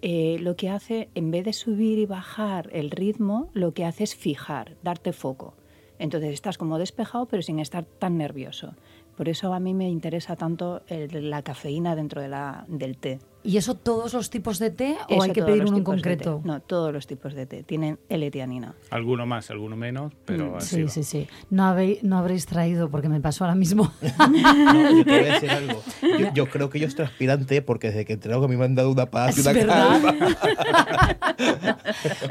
[0.02, 4.06] eh, lo que hace, en vez de subir y bajar el ritmo, lo que hace
[4.06, 5.54] es fijar, darte foco.
[6.00, 8.76] Entonces estás como despejado, pero sin estar tan nervioso.
[9.18, 13.20] Por eso a mí me interesa tanto el- la cafeína dentro de la, del té.
[13.46, 16.40] ¿Y eso todos los tipos de té o Eso hay que pedir uno en concreto?
[16.46, 18.74] No, todos los tipos de té tienen L-tianina.
[18.90, 20.90] Alguno más, alguno menos, pero así Mm, Sí, va.
[20.90, 21.28] sí, sí.
[21.50, 23.92] No, habéis, no habréis traído, porque me pasó ahora mismo.
[24.18, 25.84] No, yo te voy a decir algo.
[26.18, 28.76] Yo, yo creo que ellos transpiran té porque desde que entré a mí me han
[28.76, 30.02] dado una paz y una verdad.
[30.02, 31.78] calma.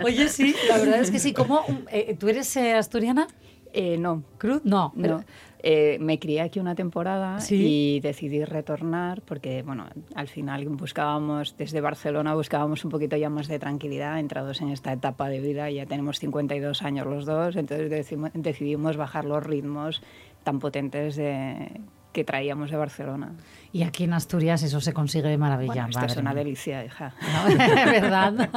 [0.05, 1.33] Oye, sí, la verdad es que sí.
[1.33, 3.27] ¿Cómo, eh, ¿Tú eres eh, asturiana?
[3.73, 4.61] Eh, no, ¿Cruz?
[4.65, 4.93] No.
[5.01, 5.25] pero- No.
[5.65, 7.95] Eh, me crié aquí una temporada Sí.
[7.97, 13.47] y decidí retornar porque, bueno, al final buscábamos, desde Barcelona buscábamos un poquito ya más
[13.47, 17.89] de tranquilidad, entrados en esta etapa de vida, ya tenemos 52 años los dos, entonces
[18.35, 20.03] decidimos bajar los ritmos
[20.43, 21.81] tan potentes de,
[22.13, 23.33] que traíamos de Barcelona.
[23.73, 25.73] Y aquí en Asturias eso se consigue de maravilla.
[25.73, 27.15] Bueno, esta es una delicia, hija.
[27.21, 27.57] ¿No?
[27.57, 28.51] ¿Verdad?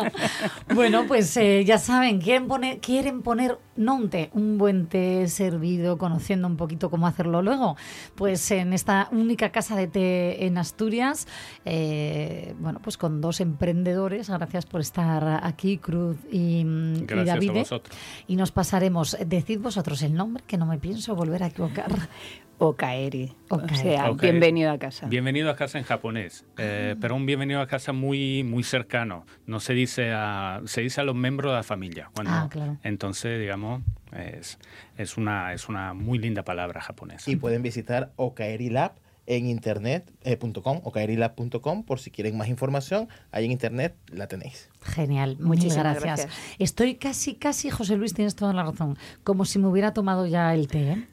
[0.74, 5.28] bueno, pues eh, ya saben, quieren poner, quieren poner no un té, un buen té
[5.30, 7.78] servido, conociendo un poquito cómo hacerlo luego.
[8.16, 11.28] Pues en esta única casa de té en Asturias,
[11.64, 17.50] eh, bueno, pues con dos emprendedores, gracias por estar aquí, Cruz y, mm, y Gracias
[17.50, 17.98] a vosotros.
[18.28, 22.10] Y nos pasaremos, decid vosotros el nombre, que no me pienso volver a equivocar.
[22.58, 23.34] Okaeri.
[23.50, 23.74] Okaeri.
[23.74, 25.08] O sea, bienvenido a casa.
[25.08, 29.26] Bienvenido a casa en japonés, eh, pero un bienvenido a casa muy muy cercano.
[29.46, 32.10] No se dice a se dice a los miembros de la familia.
[32.14, 32.78] Cuando, Ah, claro.
[32.84, 33.82] Entonces, digamos,
[34.14, 34.58] es,
[34.98, 37.30] es una es una muy linda palabra japonesa.
[37.30, 38.94] Y pueden visitar okaerilab
[39.28, 43.08] en internet.com, okaerilab.com, por si quieren más información.
[43.32, 44.70] Ahí en internet la tenéis.
[44.82, 46.20] Genial, muchas Muchísimas gracias.
[46.28, 46.56] gracias.
[46.60, 50.54] Estoy casi, casi, José Luis, tienes toda la razón, como si me hubiera tomado ya
[50.54, 50.92] el té.
[50.92, 51.08] ¿eh?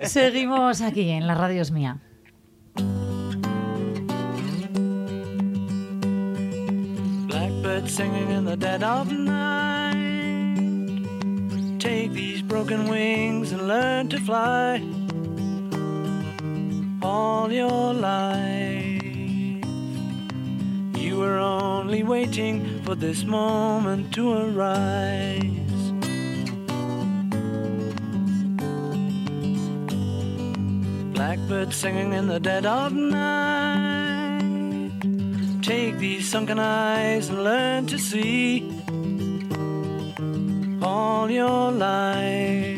[0.02, 1.98] Seguimos aquí en La Radio es Mía.
[7.26, 9.96] Blackbird singing in the dead of night.
[11.78, 14.82] Take these broken wings and learn to fly.
[17.20, 19.02] All your life,
[21.02, 25.82] you were only waiting for this moment to arise.
[31.16, 34.42] Blackbird singing in the dead of night.
[35.62, 38.70] Take these sunken eyes and learn to see
[40.80, 42.77] all your life.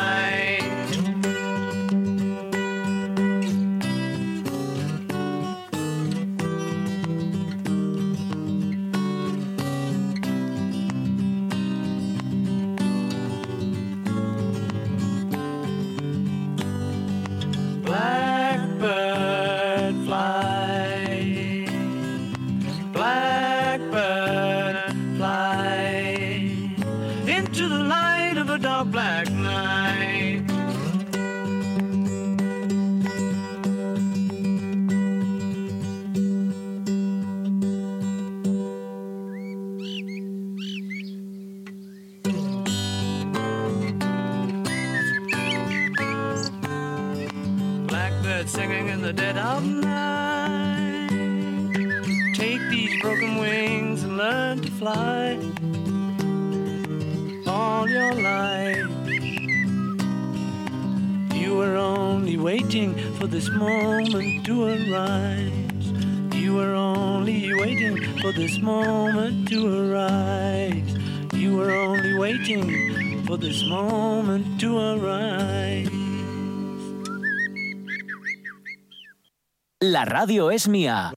[80.01, 81.13] La radio es mía.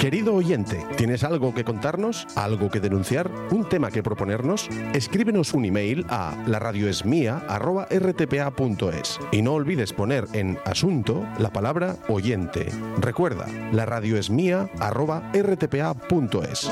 [0.00, 2.26] Querido oyente, ¿tienes algo que contarnos?
[2.34, 3.30] ¿Algo que denunciar?
[3.52, 4.68] ¿Un tema que proponernos?
[4.94, 12.66] Escríbenos un email a laradioesmia@rtpa.es y no olvides poner en asunto la palabra oyente.
[12.96, 16.68] Recuerda, la radio es mía arroba rtpa.es.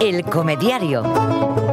[0.00, 1.65] El comediario.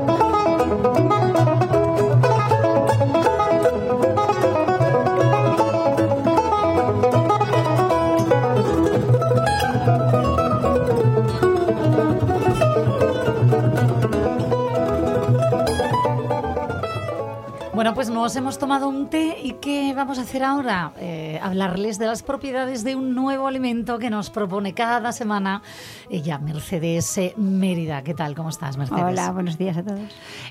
[18.13, 20.93] Nos hemos tomado un té y ¿qué vamos a hacer ahora?
[20.99, 25.63] Eh, hablarles de las propiedades de un nuevo alimento que nos propone cada semana
[26.11, 28.03] ella, Mercedes eh, Mérida.
[28.03, 28.35] ¿Qué tal?
[28.35, 29.03] ¿Cómo estás, Mercedes?
[29.03, 29.99] Hola, buenos días a todos.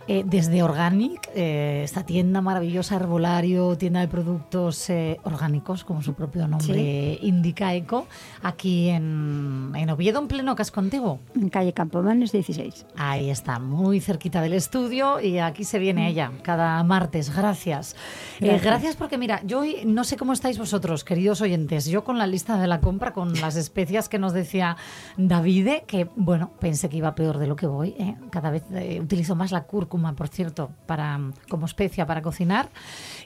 [0.09, 4.91] Eh, desde Organic, eh, esta tienda maravillosa, herbolario, tienda de productos
[5.23, 8.09] orgánicos, como su propio nombre indica, Eco,
[8.43, 11.21] aquí en, en Oviedo, en pleno casco antiguo.
[11.37, 12.87] En calle Campomanes 16.
[12.97, 17.35] Ahí está, muy cerquita del estudio y aquí se viene ella cada martes.
[17.35, 17.52] Gracias.
[17.53, 17.97] Eh,
[18.41, 18.63] Gracias.
[18.63, 21.87] gracias porque mira, yo hoy no sé cómo estáis vosotros, queridos oyentes.
[21.87, 24.77] Yo con la lista de la compra, con las especias que nos decía
[25.17, 27.91] Davide, que bueno, pensé que iba peor de lo que voy.
[27.99, 28.17] ¿eh?
[28.31, 32.69] Cada vez eh, utilizo más la cúrcuma, por cierto, para, como especia para cocinar.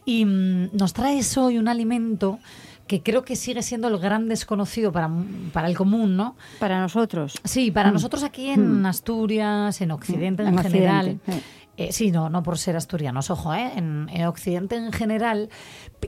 [0.04, 2.38] Y mm, nos traes hoy un alimento
[2.86, 5.10] que creo que sigue siendo el gran desconocido para,
[5.52, 6.36] para el común, ¿no?
[6.60, 7.34] Para nosotros.
[7.42, 7.94] Sí, para Mm.
[7.94, 8.86] nosotros aquí en Mm.
[8.86, 11.18] Asturias, en Occidente en, En general.
[11.26, 11.42] Occidente,
[11.76, 13.72] eh, sí, no, no por ser asturianos, ojo, ¿eh?
[13.76, 15.50] en, en Occidente en general,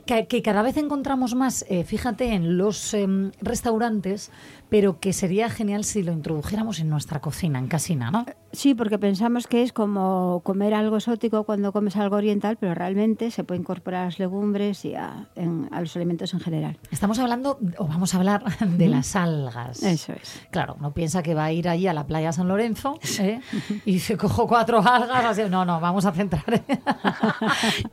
[0.06, 4.30] que, que cada vez encontramos más, eh, fíjate, en los em, restaurantes,
[4.68, 8.26] pero que sería genial si lo introdujéramos en nuestra cocina, en casina, ¿no?
[8.52, 13.30] Sí, porque pensamos que es como comer algo exótico cuando comes algo oriental, pero realmente
[13.30, 16.78] se puede incorporar a las legumbres y a, en- a los alimentos en general.
[16.90, 19.82] Estamos hablando, o vamos a hablar de las algas.
[19.82, 20.40] Eso es.
[20.50, 23.40] Claro, uno piensa que va a ir allí a la playa San Lorenzo ¿eh?
[23.84, 25.24] y se cojo cuatro algas.
[25.26, 25.42] Así.
[25.50, 26.44] No, no, vamos a centrar.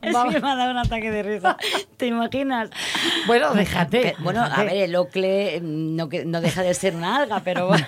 [0.02, 1.56] Es que me ha dado un ataque de risa.
[1.96, 2.70] ¿Te imaginas?
[3.26, 4.14] Bueno, déjate.
[4.22, 7.70] Bueno, a ver, el ocle mm, no, que- no deja de ser una alga, pero.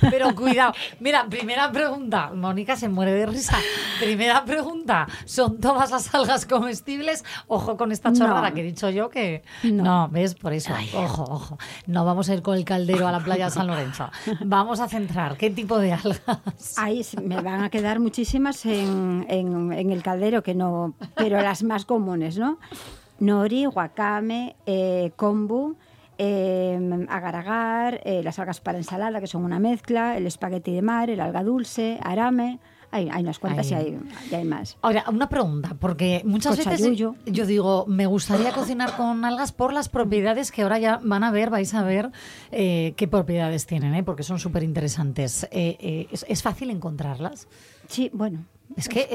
[0.00, 0.72] Pero cuidado.
[1.00, 2.30] Mira, primera pregunta.
[2.32, 3.56] Mónica se muere de risa.
[4.00, 5.08] Primera pregunta.
[5.24, 7.24] ¿Son todas las algas comestibles?
[7.48, 8.54] Ojo con esta chorrada No.
[8.54, 9.42] que he dicho yo que...
[9.64, 10.34] No, ¿ves?
[10.36, 10.72] Por eso.
[10.94, 11.58] Ojo, ojo.
[11.86, 14.10] No vamos a ir con el caldero a la playa de San Lorenzo.
[14.44, 15.36] Vamos a centrar.
[15.36, 16.22] ¿Qué tipo de algas?
[16.76, 21.62] Ahí me van a quedar muchísimas en, en- en el caldero, que no, pero las
[21.64, 22.58] más comunes, ¿no?
[23.18, 25.76] Nori, wakame, eh, kombu,
[26.18, 31.10] eh, agar-agar, eh, las algas para ensalada, que son una mezcla, el espagueti de mar,
[31.10, 32.58] el alga dulce, arame.
[32.94, 33.98] Hay, hay unas cuantas y hay,
[34.30, 34.76] y hay más.
[34.82, 39.88] Ahora, una pregunta, porque muchas veces yo digo, me gustaría cocinar con algas por las
[39.88, 42.10] propiedades que ahora ya van a ver, vais a ver
[42.50, 44.02] eh, qué propiedades tienen, ¿eh?
[44.02, 45.48] porque son súper interesantes.
[45.50, 47.48] ¿es, es fácil encontrarlas?
[47.88, 48.44] Sí, bueno.
[48.76, 49.06] Es que,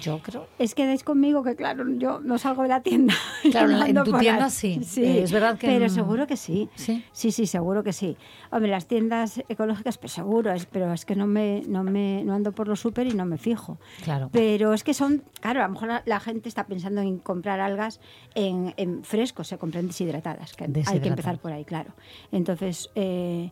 [0.00, 0.46] yo creo...
[0.58, 3.14] Es que dais conmigo que, claro, yo no salgo de la tienda.
[3.50, 4.50] Claro, en tu tienda ahí.
[4.50, 4.80] sí.
[4.98, 6.68] Eh, es verdad que Pero seguro que sí.
[6.76, 7.04] Sí.
[7.12, 8.16] Sí, sí, seguro que sí.
[8.50, 12.34] Hombre, las tiendas ecológicas, pues seguro, es- pero es que no me, no me no
[12.34, 13.78] ando por los súper y no me fijo.
[14.04, 14.28] Claro.
[14.32, 17.60] Pero es que son, claro, a lo mejor la, la gente está pensando en comprar
[17.60, 18.00] algas
[18.34, 21.06] en, en fresco, se compran deshidratadas, que hay que Deshidratadas.
[21.10, 21.94] empezar por ahí, claro.
[22.30, 23.50] Entonces, eh,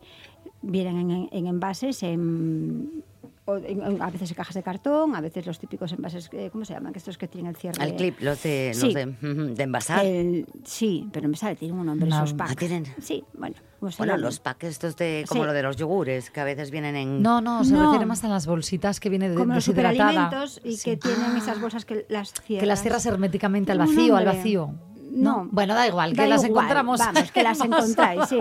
[0.62, 3.02] vienen en, en envases, en,
[3.52, 6.74] o a veces en cajas de cartón, a veces los típicos envases, eh, ¿cómo se
[6.74, 6.92] llaman?
[6.92, 7.82] Que estos que tienen el cierre.
[7.82, 10.04] Al clip, los de, los de, envasar.
[10.04, 12.16] El- sí, pero me sale, tienen un nombre No.
[12.16, 12.52] esos packs.
[12.52, 12.84] Ah, ¿tienen?
[13.00, 13.54] Sí, bueno.
[13.78, 14.24] ¿cómo se Bueno, llaman?
[14.26, 15.46] los packs estos de, como Sí.
[15.46, 17.22] lo de los yogures, que a veces vienen en...
[17.22, 17.84] No, no, se No.
[17.84, 19.94] refiere más a las bolsitas que viene de, Como los deshidratada.
[20.10, 20.90] superalimentos y Sí.
[20.90, 22.60] que tienen esas bolsas que las cierras.
[22.62, 24.74] Que las cierras herméticamente al vacío, al vacío.
[25.12, 25.48] No.
[25.50, 27.00] Bueno, da igual, que las igual, encontramos.
[27.00, 28.38] Vamos, que las encontráis, sí.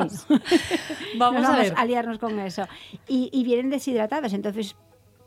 [1.17, 1.74] Vamos Nos a ver.
[1.76, 2.63] a liarnos con eso.
[3.08, 4.76] Y, y vienen deshidratadas, entonces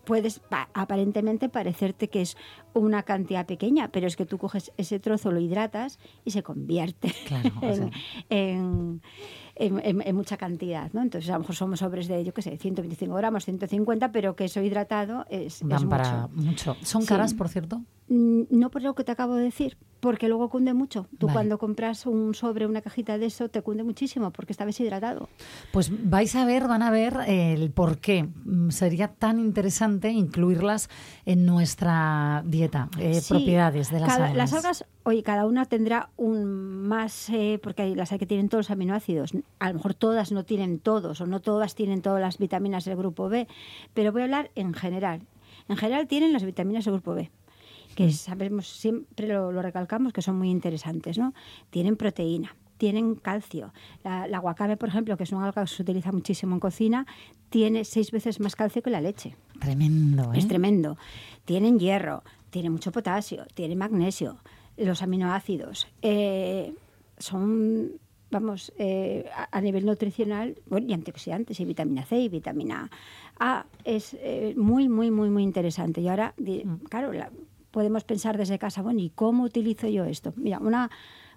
[0.04, 2.36] puedes pa- aparentemente parecerte que es
[2.74, 7.12] una cantidad pequeña, pero es que tú coges ese trozo, lo hidratas y se convierte
[7.26, 7.90] Claro, o en, sea.
[8.30, 9.02] en-
[9.54, 11.02] en- en- en mucha cantidad, ¿no?
[11.02, 14.44] Entonces a lo mejor somos sobres de, yo qué sé, 125 gramos, 150, pero que
[14.44, 16.42] eso hidratado es, es Van para mucho.
[16.50, 16.76] mucho.
[16.82, 17.08] ¿Son Sí.
[17.08, 17.82] caras, por cierto?
[18.08, 21.06] Mm, No por lo que te acabo de decir, porque luego cunde mucho.
[21.18, 21.34] Tú Vale.
[21.34, 25.28] cuando compras un sobre, una cajita de eso, te cunde muchísimo porque está deshidratado.
[25.72, 30.88] Pues vais a ver, van a ver el por qué mm, sería tan interesante incluirlas
[31.24, 34.36] en nuestra dieta, eh, Sí, propiedades de las cada- algas.
[34.36, 38.48] Las algas, oye, cada una tendrá un más, eh, porque hay, las hay que tienen
[38.48, 39.32] todos los aminoácidos.
[39.58, 42.96] A lo mejor todas no tienen todos o no todas tienen todas las vitaminas del
[42.96, 43.46] grupo B,
[43.94, 45.22] pero voy a hablar en general.
[45.68, 47.30] En general tienen las vitaminas del grupo B
[47.94, 51.34] que sabemos, siempre lo, lo recalcamos, que son muy interesantes, ¿no?
[51.68, 53.72] Tienen proteína, tienen calcio.
[54.02, 57.06] La, la guacame, por ejemplo, que es una alga que se utiliza muchísimo en cocina,
[57.50, 59.36] tiene seis veces más calcio que la leche.
[59.60, 60.38] Tremendo, ¿eh?
[60.38, 60.96] Es tremendo.
[61.44, 64.38] Tienen hierro, tiene mucho potasio, tiene magnesio,
[64.78, 65.86] los aminoácidos.
[66.00, 66.72] eh,
[67.18, 67.92] son,
[68.32, 72.90] vamos, eh, a, a nivel nutricional, bueno, y antioxidantes, y vitamina C y vitamina
[73.38, 73.66] A.
[73.84, 76.00] Es eh, muy, muy, muy, muy interesante.
[76.00, 77.30] Y ahora, di- claro, la-
[77.70, 80.32] podemos pensar desde casa, bueno, ¿y cómo utilizo yo esto?
[80.36, 80.90] Mira, una,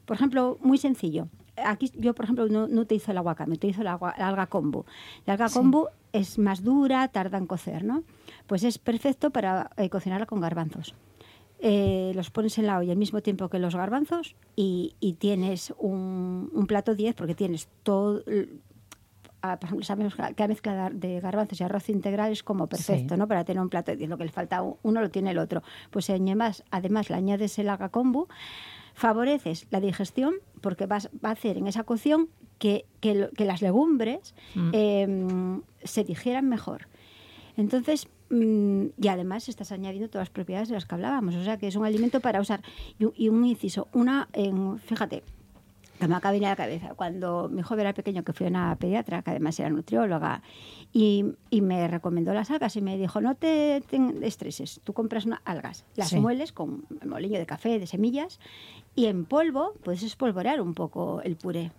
[0.05, 1.27] por ejemplo, muy sencillo.
[1.57, 4.85] Aquí yo, por ejemplo, no, no utilizo el aguacate, utilizo la, agua- la alga kombu.
[5.25, 5.53] La alga Sí.
[5.59, 8.03] kombu es más dura, tarda en cocer, ¿no?
[8.47, 10.93] Pues es perfecto para eh, cocinarla con garbanzos.
[11.59, 15.73] Eh, los pones en la olla al mismo tiempo que los garbanzos y, y tienes
[15.77, 18.21] un, un plato 10 porque tienes todo...
[19.41, 23.15] ah, por ejemplo, sabemos que la mezcla de garbanzos y arroz integral es como perfecto,
[23.15, 23.19] Sí.
[23.19, 23.27] ¿no?
[23.27, 24.09] Para tener un plato de 10.
[24.09, 25.63] Lo que le falta uno lo tiene el otro.
[25.91, 28.27] Pues además, además le añades el aga kombu,
[28.93, 33.61] favoreces la digestión porque vas, va a hacer en esa cocción que, que que las
[33.61, 34.69] legumbres Mm.
[34.73, 36.87] eh, se digieran mejor.
[37.57, 41.57] Entonces, mm, y además estás añadiendo todas las propiedades de las que hablábamos, o sea
[41.57, 42.61] que es un alimento para usar.
[42.99, 45.23] Y, un- y un inciso, una, en, fíjate,
[45.99, 46.93] que me acaba de venir a la cabeza.
[46.95, 50.41] Cuando mi joven era pequeño, que fui a una pediatra, que además era nutrióloga,
[50.91, 55.25] y, y me recomendó las algas y me dijo, no te, te estreses, tú compras
[55.25, 56.19] unas algas, las Sí.
[56.19, 58.41] mueles con molinho de café, de semillas,
[58.93, 61.71] y en polvo puedes espolvorear un poco el puré.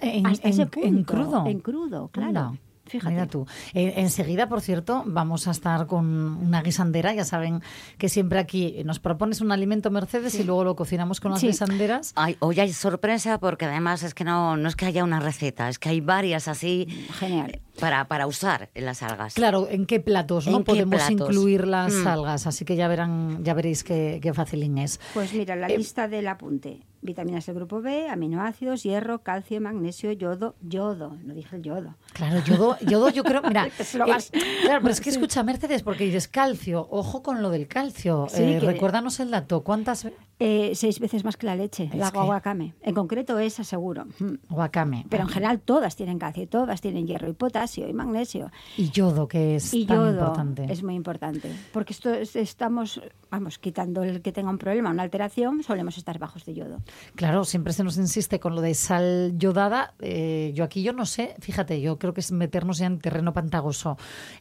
[0.00, 1.46] en, Hasta ese en- crudo.
[1.46, 2.28] En crudo, claro.
[2.28, 2.52] Anda.
[2.90, 3.10] Fíjate.
[3.14, 3.46] Mira tú.
[3.72, 7.14] Eh, enseguida, por cierto, vamos a estar con una guisandera.
[7.14, 7.62] Ya saben
[7.98, 11.46] que siempre aquí nos propones un alimento Mercedes y luego lo cocinamos con las Sí.
[11.48, 12.12] guisanderas.
[12.16, 15.68] Ay, hoy hay sorpresa porque además es que no, no es que haya una receta,
[15.68, 16.86] es que hay varias así
[17.18, 17.60] Genial.
[17.78, 19.34] para, para usar en las algas.
[19.34, 21.10] Claro, ¿en qué platos no ¿En qué podemos platos?
[21.12, 22.06] incluir las Mm.
[22.08, 22.46] algas?
[22.46, 25.00] Así que ya verán, ya veréis qué, qué facilín es.
[25.14, 26.80] Pues mira, la Eh, lista del apunte.
[27.02, 30.54] Vitaminas del grupo B, aminoácidos, hierro, calcio, magnesio, yodo.
[30.60, 31.94] Yodo, no dije el yodo.
[32.12, 35.16] Claro, yodo, yodo yo creo, mira, lo eh, más- claro, pero es que Sí.
[35.16, 38.26] escucha Mercedes, porque dices calcio, ojo con lo del calcio.
[38.28, 40.06] Sí, Eh, que- Recuérdanos el dato, ¿cuántas?
[40.42, 42.74] Eh, seis veces más que la leche, Es el agua que- wakame.
[42.80, 44.06] En concreto esa seguro.
[44.18, 44.34] Mm.
[44.54, 45.04] Wakame.
[45.10, 48.50] Pero en general todas tienen calcio, todas tienen hierro y potasio y magnesio.
[48.78, 50.66] Y yodo, que es y tan yodo importante.
[50.72, 51.50] es muy importante.
[51.72, 56.18] Porque esto es- estamos, vamos, quitando el que tenga un problema, una alteración, solemos estar
[56.18, 56.78] bajos de yodo.
[57.14, 59.94] Claro, siempre se nos insiste con lo de sal yodada.
[60.00, 63.32] Eh, yo aquí yo no sé, fíjate, yo creo que es meternos ya en terreno
[63.32, 63.98] pantagoso.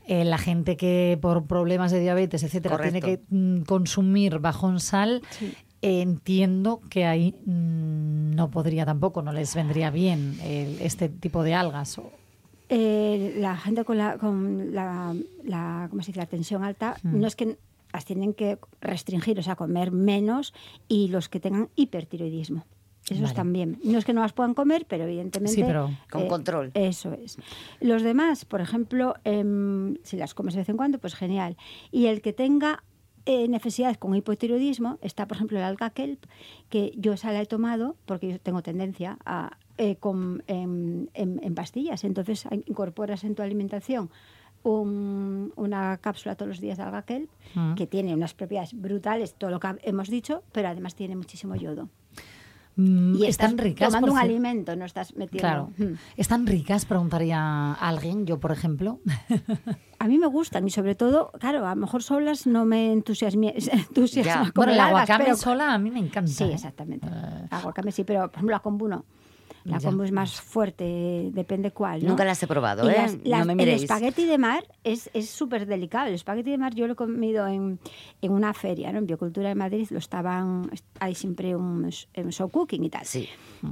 [0.07, 2.99] Eh, la gente que por problemas de diabetes, etcétera, Correcto.
[2.99, 5.21] tiene que mm, consumir bajo en sal.
[5.81, 11.43] eh, Entiendo que ahí mm, no podría tampoco, no les vendría bien el- este tipo
[11.43, 11.99] de algas.
[12.71, 16.19] Eh, la gente con la, con la, la, ¿cómo se dice?
[16.19, 17.19] la tensión alta, Mm.
[17.19, 17.57] no es que
[17.93, 20.53] las tienen que restringir, o sea, comer menos,
[20.87, 22.65] y los que tengan hipertiroidismo.
[23.05, 23.33] Esos Vale.
[23.35, 23.79] también.
[23.83, 25.55] No es que no las puedan comer, pero evidentemente...
[25.55, 26.69] Sí, pero- Con control.
[26.75, 27.37] Eso es.
[27.79, 31.57] Los demás, por ejemplo, em, si las comes de vez en cuando, pues genial.
[31.91, 32.83] Y el que tenga
[33.25, 36.23] eh, necesidades con hipotiroidismo, está, por ejemplo, el alga kelp,
[36.69, 39.57] que yo esa la he tomado porque yo tengo tendencia a...
[39.77, 42.03] eh, con, en, en- en pastillas.
[42.03, 44.09] Entonces incorporas en tu alimentación
[44.63, 47.73] un- una cápsula todos los días de alga kelp, Mm.
[47.75, 51.89] que tiene unas propiedades brutales, todo lo que hemos dicho, pero además tiene muchísimo yodo.
[52.75, 53.87] Mm, Y están estás ricas.
[53.89, 55.39] tomando un alimento, no estás metiendo...
[55.41, 55.71] Claro.
[55.77, 55.95] Mm.
[56.15, 56.85] ¿Están ricas?
[56.85, 58.99] Preguntaría alguien, yo por ejemplo.
[59.99, 63.51] A mí me gustan y sobre todo, claro, a lo mejor solas no me entusiasma
[63.51, 66.31] comer Bueno, el aguacame pero- sola a mí me encanta.
[66.31, 66.53] Sí, ¿eh?
[66.53, 67.05] exactamente.
[67.49, 69.03] aguacame sí, pero por ejemplo la kombu no.
[69.65, 69.89] La Ya.
[69.89, 72.01] kombu es más fuerte, depende cuál.
[72.03, 72.09] ¿no?
[72.09, 73.19] Nunca las he probado, Y ¿eh?
[73.23, 76.07] las- No el espagueti de mar es es súper delicado.
[76.07, 77.79] El espagueti de mar yo lo he comido en,
[78.21, 78.99] en una feria, ¿no?
[78.99, 83.05] en Biocultura de Madrid, lo estaban, hay siempre un, un show cooking y tal.
[83.05, 83.27] Sí.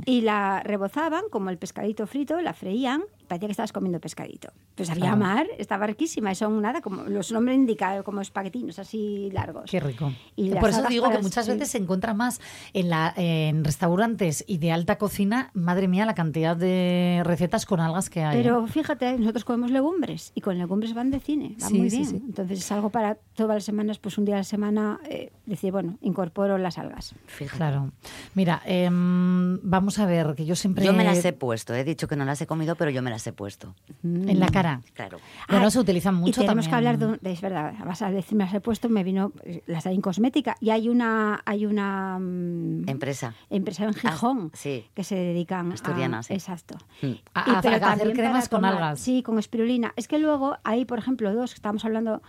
[0.05, 4.49] Y la rebozaban como el pescadito frito, la freían, parecía que estabas comiendo pescadito.
[4.75, 5.17] Pues había Claro.
[5.17, 9.69] mar, estaba riquísima, y son nada, como los nombres indican, como espaguetinos así largos.
[9.69, 10.11] Qué rico.
[10.35, 11.51] Y Por eso digo que muchas sí.
[11.51, 12.39] veces se encuentra más
[12.73, 17.79] en, la, en restaurantes y de alta cocina, madre mía, la cantidad de recetas con
[17.79, 18.37] algas que hay.
[18.39, 18.41] ¿eh?
[18.43, 22.09] Pero fíjate, nosotros comemos legumbres y con legumbres van de cine, Sí, muy sí, bien.
[22.09, 22.15] sí.
[22.25, 25.71] Entonces es algo para todas las semanas, pues un día a la semana, eh, decir,
[25.71, 27.15] bueno, incorporo las algas.
[27.55, 27.91] Claro.
[28.35, 30.85] Mira, em, vamos a ver, que yo siempre...
[30.85, 33.09] Yo me las he puesto, he dicho que no las he comido, pero yo me
[33.09, 33.73] las he puesto.
[34.03, 34.81] En la cara.
[34.93, 35.17] Claro.
[35.49, 36.93] Bueno, Ah, se utilizan mucho y tenemos que también.
[36.93, 39.63] hablar de, un- de- es verdad, vas a decirme las he puesto, me vino eh,
[39.65, 43.33] las hay en cosmética y hay una hay una mm, Empresa.
[43.49, 44.85] empresa en Gijón sí.
[44.93, 46.33] que se dedican Asturiana, a sí.
[46.33, 46.77] exacto.
[47.01, 47.07] Mm.
[47.33, 48.73] A- Y- a- pero a hacer cremas con tomar.
[48.73, 48.99] algas.
[48.99, 49.93] Sí, con espirulina.
[49.95, 52.21] Es que luego hay, por ejemplo, dos que estamos hablando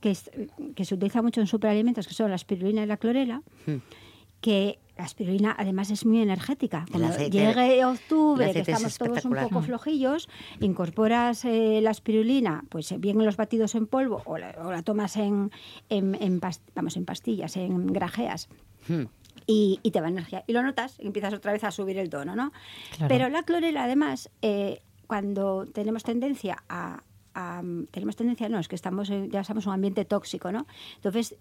[0.00, 0.30] que, es-
[0.74, 3.76] que se utiliza mucho en superalimentos, que son la espirulina y la clorela, Mm.
[4.40, 6.86] que la espirulina además es muy energética.
[6.90, 10.28] Cuando aceite- llegue octubre, que es estamos todos un poco flojillos,
[10.60, 14.70] incorporas eh, la espirulina, pues eh, bien en los batidos en polvo o la, o
[14.70, 15.50] la tomas en,
[15.88, 16.40] en,
[16.74, 18.48] vamos, en pastillas, en grajeas
[18.86, 19.04] Hmm.
[19.46, 20.44] y, y te va energía.
[20.46, 22.52] Y lo notas y empiezas otra vez a subir el tono, ¿no?
[22.96, 23.08] Claro.
[23.08, 27.02] Pero la clorela, además, eh, cuando tenemos tendencia a,
[27.34, 30.66] a- Tenemos tendencia, no, es que estamos en- ya estamos en un ambiente tóxico, ¿no?
[30.96, 31.34] Entonces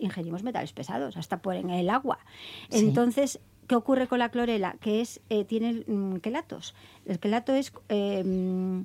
[0.00, 2.18] ingerimos metales pesados, hasta por en el agua.
[2.70, 2.78] Sí.
[2.78, 4.76] Entonces, ¿qué ocurre con la clorela?
[4.80, 6.74] Que es eh, tiene mm, quelatos.
[7.06, 7.72] El quelato es...
[7.88, 8.82] eh, mm,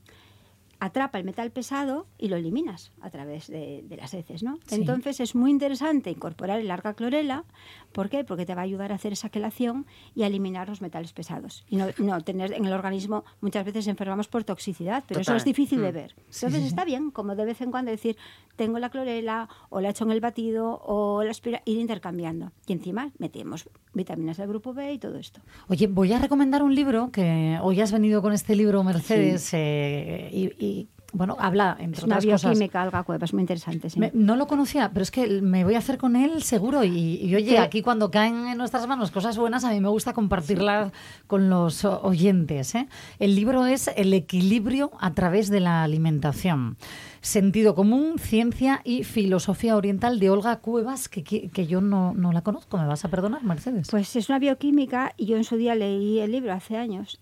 [0.85, 4.57] atrapa el metal pesado y lo eliminas a través de, de las heces, ¿no?
[4.67, 4.75] Sí.
[4.75, 7.43] Entonces es muy interesante incorporar el arca clorela.
[7.91, 8.23] ¿Por qué?
[8.23, 11.65] Porque te va a ayudar a hacer esa quelación y a eliminar los metales pesados.
[11.69, 15.35] Y no, no tener en el organismo, muchas veces enfermamos por toxicidad, pero Total.
[15.35, 15.93] eso es difícil de Mm.
[15.95, 16.13] ver.
[16.17, 16.67] Entonces sí, sí.
[16.67, 18.17] está bien, como de vez en cuando decir,
[18.55, 22.51] tengo la clorela o la he hecho en el batido o la aspira, ir intercambiando.
[22.67, 25.41] Y encima metemos vitaminas del grupo B y todo esto.
[25.69, 30.29] Oye, voy a recomendar un libro que hoy has venido con este libro, Mercedes, eh,
[30.33, 30.74] y, y
[31.15, 32.59] bueno, habla, entre Es una otras cosas...
[32.59, 33.89] bioquímica, es muy interesante.
[33.89, 33.99] Sí.
[33.99, 36.83] Me- no lo conocía, pero es que me voy a hacer con él seguro.
[36.83, 36.89] Y,
[37.21, 37.57] y oye, Sí.
[37.57, 40.91] aquí cuando caen en nuestras manos cosas buenas, a mí me gusta compartirlas
[41.27, 42.75] con los oyentes.
[42.75, 42.87] ¿eh?
[43.19, 46.77] El libro es El equilibrio a través de la alimentación.
[47.21, 52.31] Sentido común, ciencia y filosofía oriental de Olga Cuevas, que, que, que yo no, no
[52.31, 52.77] la conozco.
[52.77, 53.87] ¿Me vas a perdonar, Mercedes?
[53.89, 57.19] Pues es una bioquímica y yo en su día leí el libro hace años.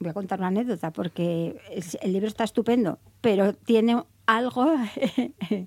[0.00, 1.56] Voy a contar una anécdota porque
[2.02, 4.66] el libro está estupendo, pero tiene algo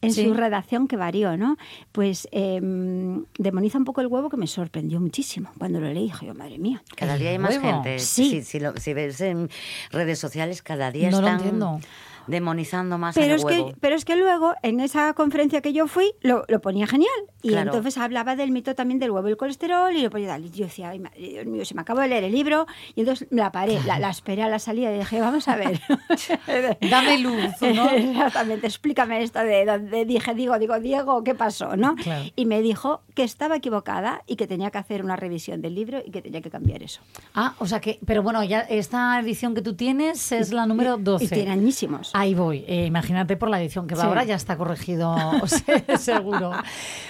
[0.00, 0.24] en Sí.
[0.24, 1.56] su redacción que varió, ¿no?
[1.90, 5.50] Pues em, demoniza un poco el huevo que me sorprendió muchísimo.
[5.58, 6.82] Cuando lo leí dije yo, madre mía.
[6.96, 7.82] Cada día hay más huevo.
[7.82, 7.98] gente.
[7.98, 8.30] Sí.
[8.30, 9.50] Si, si lo- si ves en
[9.90, 11.80] redes sociales, cada día No lo entiendo.
[12.28, 13.68] Demonizando más Pero el es, huevo.
[13.70, 17.08] que, pero es que luego, en esa conferencia que yo fui, lo, lo ponía genial.
[17.42, 17.70] Y Claro.
[17.70, 20.44] entonces hablaba del mito también del huevo y el colesterol y lo ponía tal.
[20.44, 22.66] Y yo decía, ay, madre, Dios mío, se me acabó de leer el libro.
[22.94, 25.56] Y entonces me la paré, la, la esperé a la salida y dije, vamos a
[25.56, 25.80] ver.
[26.90, 27.42] Dame luz,
[27.74, 27.90] ¿no?
[27.90, 31.76] Exactamente, explícame esto de donde dije, digo, digo, Diego, ¿qué pasó?
[31.76, 31.94] ¿no?
[31.96, 32.24] Claro.
[32.36, 36.00] Y me dijo que estaba equivocada y que tenía que hacer una revisión del libro
[36.04, 37.00] y que tenía que cambiar eso.
[37.34, 40.96] Ah, o sea que, pero bueno, ya esta edición que tú tienes es la número
[40.96, 41.24] 12.
[41.24, 42.10] Y tiene añísimos.
[42.18, 42.64] Ahí voy.
[42.66, 44.06] Eh, imagínate por la edición que va Sí.
[44.08, 45.14] ahora, ya está corregido,
[45.98, 46.50] seguro.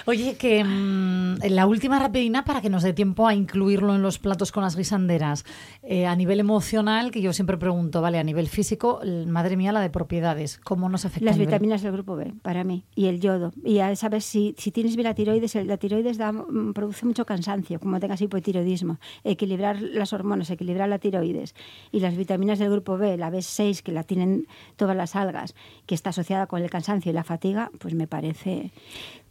[0.04, 4.18] Oye, que mm, la última rapidina para que nos dé tiempo a incluirlo en los
[4.18, 5.46] platos con las guisanderas.
[5.82, 9.80] Eh, a nivel emocional, que yo siempre pregunto, vale, a nivel físico, madre mía, la
[9.80, 11.24] de propiedades, ¿cómo nos afecta?
[11.24, 13.52] Las a vitaminas del grupo B, para mí, y el yodo.
[13.64, 17.24] Y ya sabes, si, si tienes bien la tiroides, la tiroides da, mm, produce mucho
[17.24, 18.98] cansancio, como tengas hipotiroidismo.
[19.24, 21.54] Equilibrar las hormonas, equilibrar la tiroides.
[21.92, 24.46] Y las vitaminas del grupo B, la B6, que la tienen
[24.76, 25.54] todas las algas,
[25.86, 28.72] que está asociada con el cansancio y la fatiga, pues me parece...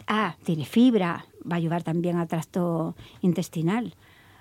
[0.07, 3.93] Ah, tiene fibra, va a ayudar también al tracto intestinal.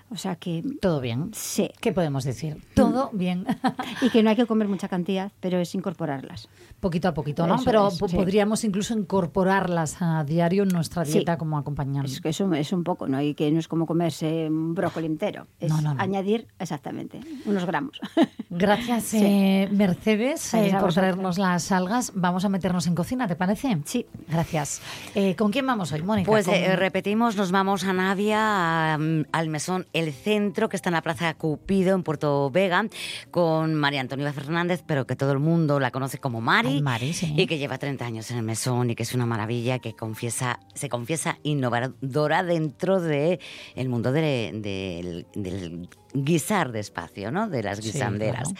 [0.09, 0.63] O sea que...
[0.81, 1.31] Todo bien.
[1.33, 1.69] Sí.
[1.81, 2.63] ¿Qué podemos decir?
[2.73, 3.45] Todo bien.
[4.01, 6.47] Y que no hay que comer mucha cantidad, pero es incorporarlas.
[6.79, 7.55] Poquito a poquito, ¿no?
[7.55, 8.15] Eso Pero es, po- sí.
[8.15, 11.13] podríamos incluso incorporarlas a diario en nuestra Sí.
[11.13, 12.11] dieta como acompañante.
[12.11, 13.19] Es que eso es un poco, ¿no?
[13.21, 15.47] Y que no es como comerse un brócoli entero.
[15.59, 16.01] Es No, no, no.
[16.01, 17.99] añadir, exactamente, unos gramos.
[18.49, 19.19] Gracias, Sí.
[19.21, 22.11] eh, Mercedes, eh, por traernos las algas.
[22.15, 23.77] Vamos a meternos en cocina, ¿te parece?
[23.85, 24.05] Sí.
[24.29, 24.81] Gracias.
[25.15, 26.27] Eh, ¿Con quién vamos hoy, Mónica?
[26.27, 30.75] Pues Con- eh, repetimos, nos vamos a Navia, a, mm, al mesón El Centro, que
[30.75, 32.85] está en la Plaza Cupido, en Puerto Vega,
[33.31, 37.13] con María Antonia Fernández, pero que todo el mundo la conoce como Mari, Ay, Mari,
[37.13, 37.33] sí.
[37.37, 40.59] y que lleva 30 años en el mesón y que es una maravilla, que confiesa,
[40.75, 43.39] se confiesa innovadora dentro de
[43.75, 47.47] el mundo de- del- del guisar despacio, ¿no?
[47.49, 48.49] De las Sí, guisanderas.
[48.53, 48.59] claro.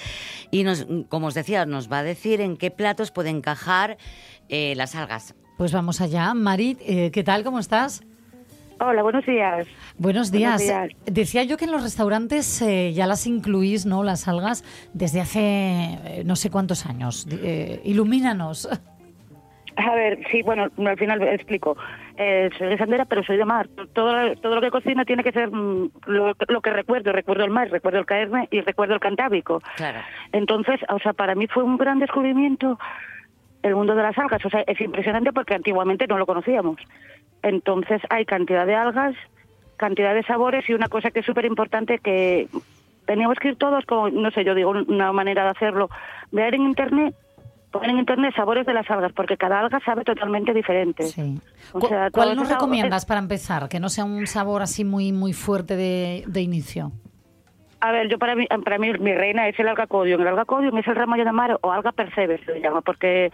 [0.52, 3.98] Y nos, como os decía, nos va a decir en qué platos puede encajar
[4.50, 5.36] eh, las algas.
[5.58, 6.34] Pues vamos allá.
[6.34, 7.44] Marit, eh, ¿qué tal?
[7.44, 8.02] ¿Cómo estás?
[8.80, 9.68] Hola, buenos días.
[9.98, 10.64] Buenos días.
[10.64, 11.06] Buenos días.
[11.06, 14.04] Decía yo que en los restaurantes eh, ya las incluís, ¿no?
[14.04, 14.64] Las algas
[14.94, 17.28] desde hace eh, no sé cuántos años.
[17.32, 18.70] Eh, ilumínanos.
[19.78, 21.78] A ver, sí, bueno, al final explico.
[22.18, 23.68] Eh, soy de Sandera, pero soy de mar.
[23.94, 27.12] Todo, todo lo que cocino tiene que ser mm, lo, lo que recuerdo.
[27.12, 29.62] Recuerdo el mar, recuerdo el caerme y recuerdo el cantábrico.
[29.76, 30.00] Claro.
[30.32, 32.80] Entonces, o sea, para mí fue un gran descubrimiento
[33.62, 34.44] el mundo de las algas.
[34.46, 36.78] O sea, es impresionante porque antiguamente no lo conocíamos.
[37.44, 39.16] Entonces, hay cantidad de algas,
[39.78, 42.48] cantidad de sabores y una cosa que es súper importante que
[43.06, 45.90] teníamos que ir todos con, no sé, yo digo una manera de hacerlo,
[46.32, 47.16] ver en internet,
[47.72, 51.04] poner en internet sabores de las algas, porque cada alga sabe totalmente diferente.
[51.04, 51.40] Sí.
[51.74, 53.70] O sea, ¿Cuál nos recomiendas para empezar?
[53.70, 56.92] Que no sea un sabor así muy, muy fuerte de, de inicio.
[57.80, 60.22] A ver, yo para mí, para mí mi reina es el alga codium.
[60.22, 63.32] El alga codium es el ramallo de mar o alga percebes, se le llama, porque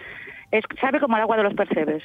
[0.52, 2.04] es, sabe como el agua de los percebes.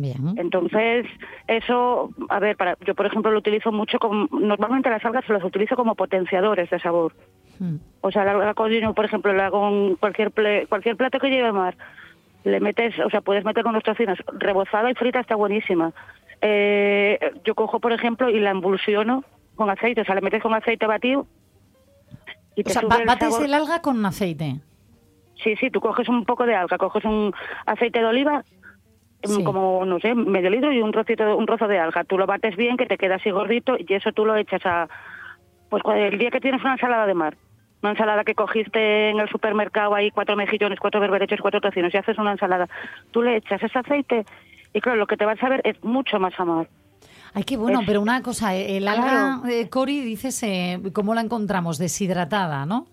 [0.00, 0.34] Bien.
[0.36, 1.06] Entonces,
[1.48, 5.42] eso, a ver, para, yo por ejemplo lo utilizo mucho, como, normalmente las algas las
[5.42, 7.12] utilizo como potenciadores de sabor.
[7.58, 7.76] Mm.
[8.02, 11.30] O sea, la alga codium, por ejemplo, le hago un, cualquier, ple- cualquier plato que
[11.30, 11.76] lleve mar,
[12.44, 15.92] le metes, o sea, puedes meter unos tocinos, rebozada y frita está buenísima.
[16.40, 19.24] Eh, yo cojo, por ejemplo, y la emulsiono
[19.56, 21.26] con aceite, o sea, le metes con aceite batido
[22.54, 23.44] y O te sea, sube ba- el bates sabor.
[23.46, 24.60] el alga con aceite.
[25.42, 27.32] Sí, sí, tú coges un poco de alga, coges un
[27.66, 28.44] aceite de oliva,
[29.24, 29.42] Sí.
[29.44, 32.04] como, no sé, medio litro y un trocito, un trozo de alga.
[32.04, 34.88] Tú lo bates bien, que te queda así gordito y eso tú lo echas a...
[35.70, 37.36] Pues el día que tienes una ensalada de mar,
[37.82, 41.96] una ensalada que cogiste en el supermercado, ahí cuatro mejillones, cuatro berberechos, cuatro tocinos y
[41.96, 42.68] haces una ensalada,
[43.10, 44.24] tú le echas ese aceite
[44.72, 46.68] y claro, lo que te va a saber es mucho más a mar.
[47.34, 49.46] Ay, qué bueno, Es- pero una cosa, eh, el alga, Claro.
[49.54, 51.76] eh, Cori, dices, eh, ¿cómo la encontramos?
[51.78, 52.86] Deshidratada, ¿no?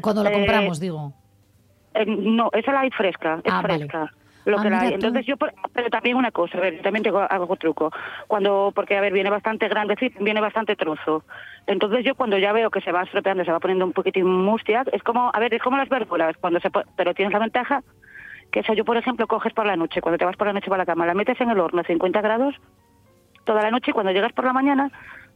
[0.00, 1.12] Cuando la Eh, compramos, digo.
[2.06, 3.86] No, esa la hay fresca, es Ah, vale.
[4.44, 4.88] Lo Ah, que la.
[4.88, 7.90] Entonces yo, pero también una cosa, a ver, yo también tengo algo truco.
[8.26, 11.24] Cuando, porque a ver, viene bastante grande, viene bastante trozo.
[11.66, 14.84] Entonces yo cuando ya veo que se va estropeando, se va poniendo un poquitín mustia,
[14.92, 17.82] es como, a ver, es como las verduras, cuando se, pero tienes la ventaja
[18.50, 20.68] que eso yo, por ejemplo, coges por la noche, cuando te vas por la noche
[20.68, 22.54] para la cama, la metes en el horno a 50 grados
[23.44, 24.90] toda la noche y cuando llegas por la mañana,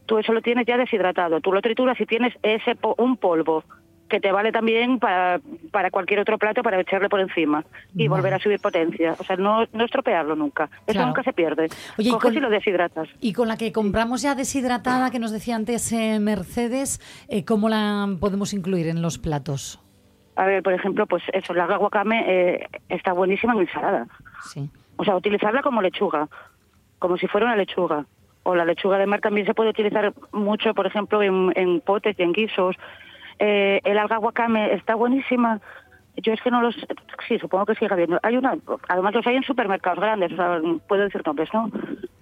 [0.05, 1.41] tú eso lo tienes ya deshidratado.
[1.41, 3.63] Tú lo trituras y tienes ese po- un polvo
[4.09, 5.39] que te vale también para,
[5.71, 7.63] para cualquier otro plato para echarle por encima
[7.95, 8.21] y Vale.
[8.21, 9.15] volver a subir potencia.
[9.19, 10.65] O sea, no, no estropearlo nunca.
[10.87, 11.07] Eso Claro.
[11.07, 11.67] nunca se pierde.
[11.97, 13.07] Oye, y Coges con- y lo deshidratas.
[13.21, 16.99] Y con la que compramos ya deshidratada, que nos decía antes eh, Mercedes,
[17.29, 19.79] eh, ¿cómo la podemos incluir en los platos?
[20.35, 24.07] A ver, por ejemplo, pues eso, la guacame eh, está buenísima en ensalada.
[24.43, 24.69] Sí.
[24.97, 26.27] O sea, utilizarla como lechuga,
[26.97, 28.05] como si fuera una lechuga.
[28.43, 32.17] O la lechuga de mar también se puede utilizar mucho, por ejemplo, en, en potes
[32.17, 32.75] y en guisos.
[33.39, 35.61] Eh, el alga guacame está buenísima.
[36.17, 36.75] Yo es que no los...
[37.27, 38.19] Sí, supongo que sigue habiendo.
[38.23, 38.57] Hay una...
[38.89, 40.33] Además los hay en supermercados grandes.
[40.33, 41.71] O sea, puedo decir nombres, ¿no?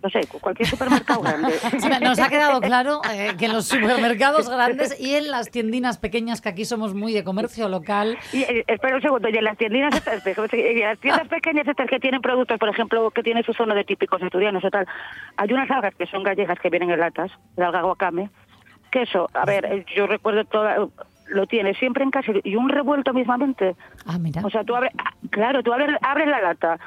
[0.03, 1.53] No sé, cualquier supermercado grande.
[2.01, 6.39] Nos ha quedado claro eh, que en los supermercados grandes y en las tiendinas pequeñas,
[6.39, 9.57] que aquí somos muy de comercio local, Y, eh, espera un segundo, y en las
[9.57, 13.53] tiendinas estas, en las tiendas pequeñas estas que tienen productos, por ejemplo, que tienen su
[13.53, 14.85] zona de típicos asturianos o tal,
[15.35, 18.29] hay unas algas que son gallegas que vienen en latas, el alga guacame,
[18.97, 20.87] que eso, a ver, eh, yo recuerdo toda,
[21.27, 23.75] lo tienes siempre en casa y un revuelto mismamente.
[24.05, 24.41] Ah, mira.
[24.43, 26.79] O sea, tú abres, ah, claro, tú abres, abres la lata,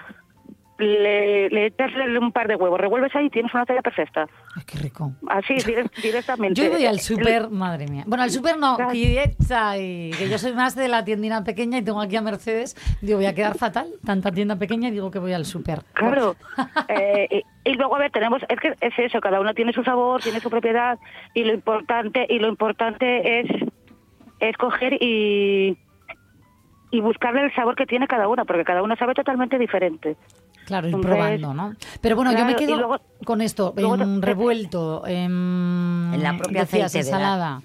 [0.80, 4.26] le, le echas un par de huevos, revuelves ahí y tienes una talla perfecta.
[4.56, 5.12] Ay, qué rico.
[5.28, 6.60] Así, direct- directamente.
[6.60, 8.04] Yo voy al Eh, súper, madre mía.
[8.06, 11.82] Bueno, al súper no, Kietza, y que yo soy más de la tiendina pequeña y
[11.82, 12.76] tengo aquí a Mercedes.
[13.00, 15.80] Digo, voy a quedar fatal, tanta tienda pequeña y digo que voy al súper.
[15.92, 16.36] Claro.
[16.88, 19.84] Eh, y, y luego, a ver, tenemos, es que es eso, cada uno tiene su
[19.84, 20.98] sabor, tiene su propiedad,
[21.34, 23.46] y lo importante, y lo importante es,
[24.40, 25.76] es coger y,
[26.90, 30.16] y buscarle el sabor que tiene cada una, porque cada una sabe totalmente diferente.
[30.66, 31.74] Claro, ir Entonces, probando, ¿no?
[32.00, 36.62] Pero bueno, yo me quedo luego- con esto, en te- revuelto, en, En la propia
[36.62, 37.62] decías, aceite de la- ensalada,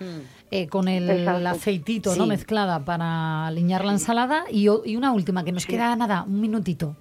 [0.52, 2.24] eh, con el aceitito, ¿no?
[2.24, 2.30] Sí.
[2.30, 4.46] Mezclada para aliñar la ensalada.
[4.52, 6.96] Y, y una última, que nos queda nada, un minutito.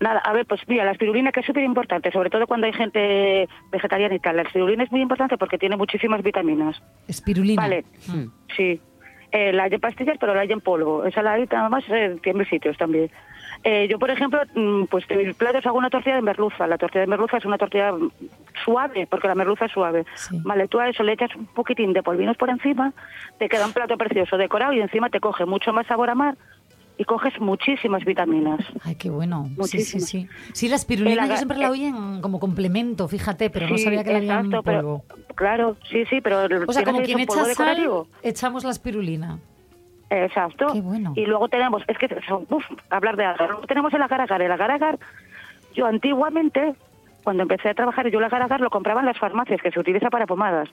[0.00, 2.72] Nada, a ver, pues mira, la espirulina que es súper importante, sobre todo cuando hay
[2.72, 4.36] gente vegetariana y tal.
[4.36, 6.82] La espirulina es muy importante porque tiene muchísimas vitaminas.
[7.06, 7.62] Espirulina.
[7.62, 8.24] Vale, Mm.
[8.56, 8.80] sí.
[9.34, 11.04] Eh, la hay en pastillas, pero la hay en polvo.
[11.04, 13.10] Esa la hay nada más en tiene sitios también.
[13.64, 16.68] Eh, yo, por ejemplo, mm, pues en mis platos hago una tortilla de merluza.
[16.68, 18.12] La tortilla de merluza es una tortilla mm,
[18.64, 20.04] suave, porque la merluza es suave.
[20.44, 22.92] Vale, tú a eso le echas un poquitín de polvinos por encima,
[23.36, 26.36] te queda un plato precioso decorado y encima te coge mucho más sabor a mar
[26.96, 28.60] y coges muchísimas vitaminas.
[28.84, 29.44] Ay, qué bueno.
[29.44, 30.08] Sí, sí, Muchísimas.
[30.08, 30.28] sí.
[30.52, 33.84] Sí, la espirulina yo siempre la eh, oí en- como complemento, fíjate, pero no Sí,
[33.84, 35.24] sabía que la había en exacto, pero- polvo.
[35.34, 36.44] Claro, sí, sí, pero...
[36.44, 39.38] O sea, ¿tienes como quien echa polvo sal, echamos la espirulina.
[40.10, 40.66] Exacto.
[41.16, 43.48] Y luego tenemos, es que son, uf, hablar de agar.
[43.50, 44.40] Luego tenemos el agar-agar.
[44.42, 44.98] El agar-agar,
[45.74, 46.74] yo antiguamente,
[47.24, 50.10] cuando empecé a trabajar, yo el agar-agar lo compraba en las farmacias, que se utiliza
[50.10, 50.68] para pomadas.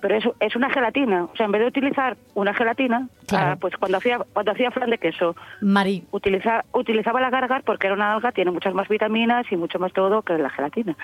[0.00, 1.24] Pero es, es una gelatina.
[1.24, 3.52] O sea, en vez de utilizar una gelatina, Claro.
[3.52, 7.86] ah, pues cuando hacía cuando hacía flan de queso, Mari, utiliza, utilizaba el agar-agar porque
[7.86, 10.96] era una alga, tiene muchas más vitaminas y mucho más todo que la gelatina.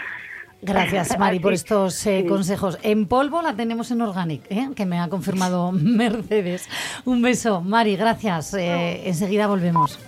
[0.61, 2.28] Gracias, Mari, por estos eh, sí.
[2.28, 2.78] consejos.
[2.82, 4.68] En polvo la tenemos en Organic, ¿eh?
[4.76, 6.68] que me ha confirmado Mercedes.
[7.05, 8.55] Un beso, Mari, gracias.
[8.55, 9.99] Eh, enseguida volvemos.